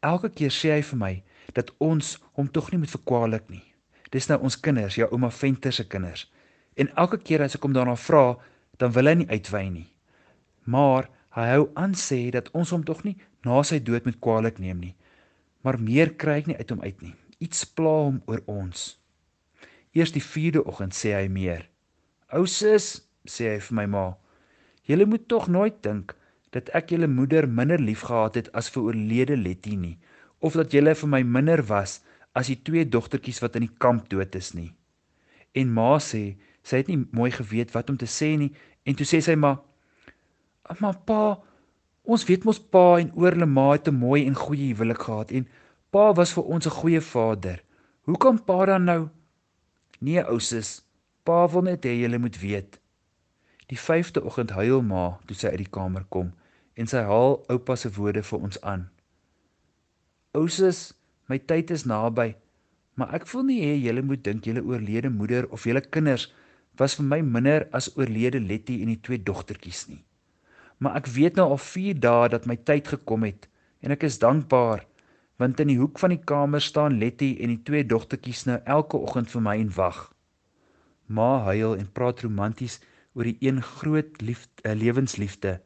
Elke 0.00 0.30
keer 0.30 0.50
sê 0.50 0.72
hy 0.72 0.82
vir 0.82 0.98
my 0.98 1.22
dat 1.56 1.72
ons 1.78 2.16
hom 2.36 2.48
tog 2.48 2.72
nie 2.72 2.82
moet 2.82 2.92
verkwalik 2.92 3.48
nie. 3.48 3.64
Dis 4.12 4.28
nou 4.28 4.40
ons 4.42 4.60
kinders, 4.60 4.96
jou 4.96 5.08
ouma 5.12 5.30
Venter 5.30 5.72
se 5.72 5.84
kinders. 5.88 6.26
En 6.76 6.88
elke 6.96 7.18
keer 7.18 7.44
as 7.44 7.56
ek 7.56 7.62
hom 7.62 7.76
daarna 7.76 7.96
vra, 7.96 8.38
dan 8.78 8.92
wil 8.92 9.10
hy 9.10 9.14
nie 9.20 9.30
uitwy 9.30 9.64
nie. 9.68 9.88
Maar 10.64 11.08
Hy 11.38 11.44
hou 11.52 11.64
aan 11.78 11.92
sê 11.94 12.18
dat 12.34 12.48
ons 12.56 12.72
hom 12.74 12.84
tog 12.86 13.04
nie 13.06 13.14
na 13.46 13.60
sy 13.62 13.78
dood 13.84 14.06
met 14.08 14.16
kwaadlik 14.24 14.56
neem 14.58 14.80
nie. 14.82 14.94
Maar 15.62 15.76
meer 15.78 16.10
kry 16.18 16.40
ek 16.40 16.48
nie 16.50 16.56
uit 16.58 16.72
hom 16.72 16.80
uit 16.82 17.04
nie. 17.04 17.14
Iets 17.44 17.66
pla 17.78 17.92
hom 18.08 18.16
oor 18.26 18.40
ons. 18.50 18.96
Eers 19.94 20.14
die 20.14 20.24
4de 20.24 20.64
oggend 20.66 20.96
sê 20.98 21.12
hy 21.14 21.28
meer. 21.30 21.68
Ou 22.34 22.42
sis, 22.50 22.88
sê 23.22 23.52
hy 23.52 23.60
vir 23.68 23.76
my 23.78 23.86
ma, 23.92 24.06
julle 24.88 25.06
moet 25.06 25.28
tog 25.30 25.46
nooit 25.52 25.78
dink 25.84 26.16
dat 26.56 26.72
ek 26.76 26.90
julle 26.94 27.06
moeder 27.12 27.46
minder 27.46 27.78
liefgehad 27.78 28.40
het 28.40 28.50
as 28.58 28.72
vir 28.74 28.88
oorlede 28.88 29.36
Letty 29.38 29.76
nie, 29.78 29.94
of 30.40 30.54
dat 30.58 30.72
julle 30.72 30.94
vir 30.94 31.08
my 31.08 31.22
minder 31.22 31.62
was 31.66 32.00
as 32.32 32.50
die 32.50 32.60
twee 32.62 32.84
dogtertjies 32.88 33.40
wat 33.42 33.56
in 33.56 33.66
die 33.66 33.76
kamp 33.78 34.08
dood 34.08 34.34
is 34.34 34.52
nie. 34.54 34.72
En 35.54 35.72
ma 35.72 35.96
sê, 35.98 36.36
sy 36.62 36.82
het 36.82 36.88
nie 36.88 37.00
mooi 37.12 37.30
geweet 37.34 37.72
wat 37.74 37.90
om 37.90 37.96
te 37.96 38.06
sê 38.06 38.36
nie, 38.38 38.52
en 38.84 38.94
toe 38.94 39.06
sê 39.06 39.20
sy 39.24 39.34
maar 39.34 39.64
Maar 40.80 40.98
pa, 41.08 41.38
ons 42.04 42.24
weet 42.28 42.44
mos 42.44 42.58
pa 42.60 42.98
en 43.00 43.08
oorle 43.16 43.46
ma 43.46 43.70
het 43.72 43.88
'n 43.88 43.94
mooi 43.94 44.26
en 44.26 44.34
goeie 44.34 44.74
huwelik 44.74 45.00
gehad 45.00 45.30
en 45.32 45.48
pa 45.90 46.12
was 46.12 46.32
vir 46.36 46.44
ons 46.44 46.66
'n 46.66 46.78
goeie 46.80 47.00
vader. 47.00 47.62
Hoe 48.04 48.18
kan 48.18 48.44
pa 48.44 48.66
dan 48.66 48.84
nou 48.84 49.08
Nee, 50.00 50.22
ou 50.30 50.38
sis, 50.38 50.84
pa 51.24 51.48
wil 51.50 51.62
net 51.62 51.84
hê 51.84 51.94
jy 51.98 52.18
moet 52.18 52.36
weet. 52.40 52.78
Die 53.66 53.78
5de 53.78 54.22
oggend 54.24 54.50
huil 54.50 54.82
ma 54.82 55.18
toe 55.26 55.36
sy 55.36 55.48
uit 55.48 55.64
die 55.64 55.74
kamer 55.76 56.04
kom 56.08 56.32
en 56.74 56.86
sy 56.86 57.02
haal 57.02 57.42
oupa 57.50 57.76
se 57.76 57.90
woorde 57.90 58.22
vir 58.22 58.38
ons 58.38 58.60
aan. 58.62 58.88
Ou 60.38 60.46
sis, 60.46 60.92
my 61.28 61.40
tyd 61.50 61.72
is 61.74 61.86
naby, 61.88 62.30
maar 62.94 63.14
ek 63.18 63.26
wil 63.32 63.46
nie 63.48 63.60
hê 63.64 63.76
julle 63.82 64.04
moet 64.06 64.22
dink 64.26 64.46
julle 64.46 64.64
oorlede 64.64 65.10
moeder 65.10 65.50
of 65.50 65.66
julle 65.66 65.82
kinders 65.82 66.30
was 66.78 66.94
vir 66.98 67.10
my 67.12 67.22
minder 67.36 67.66
as 67.74 67.90
oorlede 67.96 68.40
Letty 68.42 68.82
en 68.82 68.94
die 68.94 69.02
twee 69.02 69.18
dogtertjies 69.18 69.88
nie 69.90 70.04
maar 70.78 70.98
ek 70.98 71.10
weet 71.14 71.38
nou 71.38 71.48
al 71.52 71.60
4 71.62 71.98
dae 72.02 72.28
dat 72.34 72.46
my 72.46 72.56
tyd 72.70 72.90
gekom 72.94 73.26
het 73.26 73.48
en 73.82 73.94
ek 73.94 74.06
is 74.08 74.20
dankbaar 74.22 74.84
want 75.42 75.60
in 75.62 75.70
die 75.72 75.78
hoek 75.78 75.98
van 76.02 76.14
die 76.14 76.22
kamer 76.30 76.62
staan 76.62 76.98
Letty 77.02 77.32
en 77.42 77.54
die 77.54 77.62
twee 77.66 77.86
dogtertjies 77.86 78.44
nou 78.50 78.58
elke 78.76 78.98
oggend 78.98 79.30
vir 79.30 79.42
my 79.46 79.54
en 79.62 79.68
wag. 79.76 79.98
Ma 81.06 81.44
huil 81.46 81.76
en 81.78 81.90
praat 81.94 82.24
romanties 82.26 82.80
oor 83.14 83.28
die 83.28 83.36
een 83.38 83.60
groot 83.62 84.18
liefde, 84.22 84.50
uh, 84.66 84.74
lewensliefde 84.74 85.60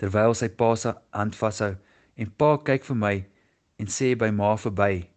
terwyl 0.00 0.36
sy 0.36 0.48
pa 0.60 0.74
se 0.80 0.92
hand 1.16 1.36
vashou 1.36 1.74
en 2.20 2.30
pa 2.40 2.50
kyk 2.68 2.84
vir 2.88 3.00
my 3.00 3.14
en 3.80 3.88
sê 3.88 4.12
by 4.22 4.30
ma 4.30 4.52
verby. 4.60 5.08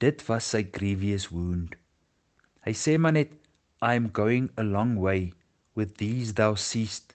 Dit 0.00 0.24
was 0.28 0.48
sy 0.54 0.64
grievous 0.72 1.28
wound. 1.34 1.76
Hy 2.64 2.72
sê 2.72 2.96
maar 2.96 3.16
net 3.18 3.36
I 3.80 3.94
am 4.00 4.10
going 4.16 4.50
a 4.56 4.64
long 4.64 4.96
way 5.00 5.32
with 5.76 5.96
these 6.00 6.34
thou 6.34 6.54
seest 6.56 7.14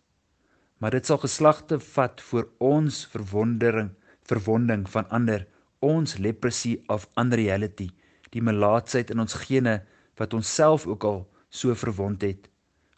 maar 0.80 0.92
dit 0.92 1.08
sal 1.08 1.20
geslagte 1.22 1.80
vat 1.80 2.22
voor 2.22 2.48
ons 2.58 3.06
verwondering 3.14 3.92
verwonding 4.30 4.84
van 4.96 5.08
ander 5.18 5.46
ons 5.86 6.18
leprosy 6.18 6.76
of 6.96 7.08
unreality 7.22 7.88
die 8.34 8.44
melaatsheid 8.44 9.14
in 9.14 9.22
ons 9.24 9.38
gene 9.46 9.76
wat 10.20 10.34
ons 10.38 10.52
self 10.60 10.88
ook 10.90 11.08
al 11.10 11.22
so 11.50 11.76
verwond 11.84 12.26
het 12.28 12.50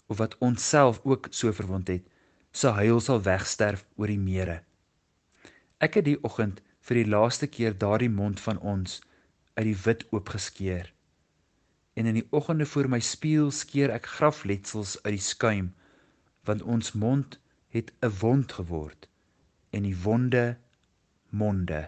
of 0.08 0.22
wat 0.22 0.38
ons 0.48 0.70
self 0.74 1.02
ook 1.04 1.30
so 1.32 1.54
verwond 1.60 1.92
het 1.94 2.06
se 2.52 2.72
huil 2.80 3.02
sal 3.04 3.22
wegsterf 3.28 3.86
oor 3.98 4.14
die 4.14 4.22
mere 4.22 4.62
ek 5.84 6.00
het 6.00 6.10
die 6.10 6.20
oggend 6.30 6.64
vir 6.88 7.02
die 7.02 7.10
laaste 7.12 7.48
keer 7.52 7.76
daardie 7.84 8.12
mond 8.20 8.40
van 8.44 8.60
ons 8.74 9.02
uit 9.58 9.66
die 9.68 9.80
wit 9.86 10.06
oopgeskeur 10.16 10.94
en 11.98 12.06
in 12.06 12.20
die 12.20 12.28
oggende 12.40 12.68
voor 12.70 12.88
my 12.94 13.02
spieël 13.04 13.52
skeer 13.60 13.94
ek 13.98 14.08
grafletsels 14.18 14.96
uit 15.04 15.18
die 15.18 15.26
skuim 15.28 15.74
want 16.50 16.64
ons 16.78 16.94
mond 17.06 17.40
het 17.76 17.92
'n 18.06 18.14
wond 18.22 18.58
geword 18.60 19.10
en 19.76 19.84
die 19.90 19.98
wonde 20.06 20.46
monde 21.30 21.84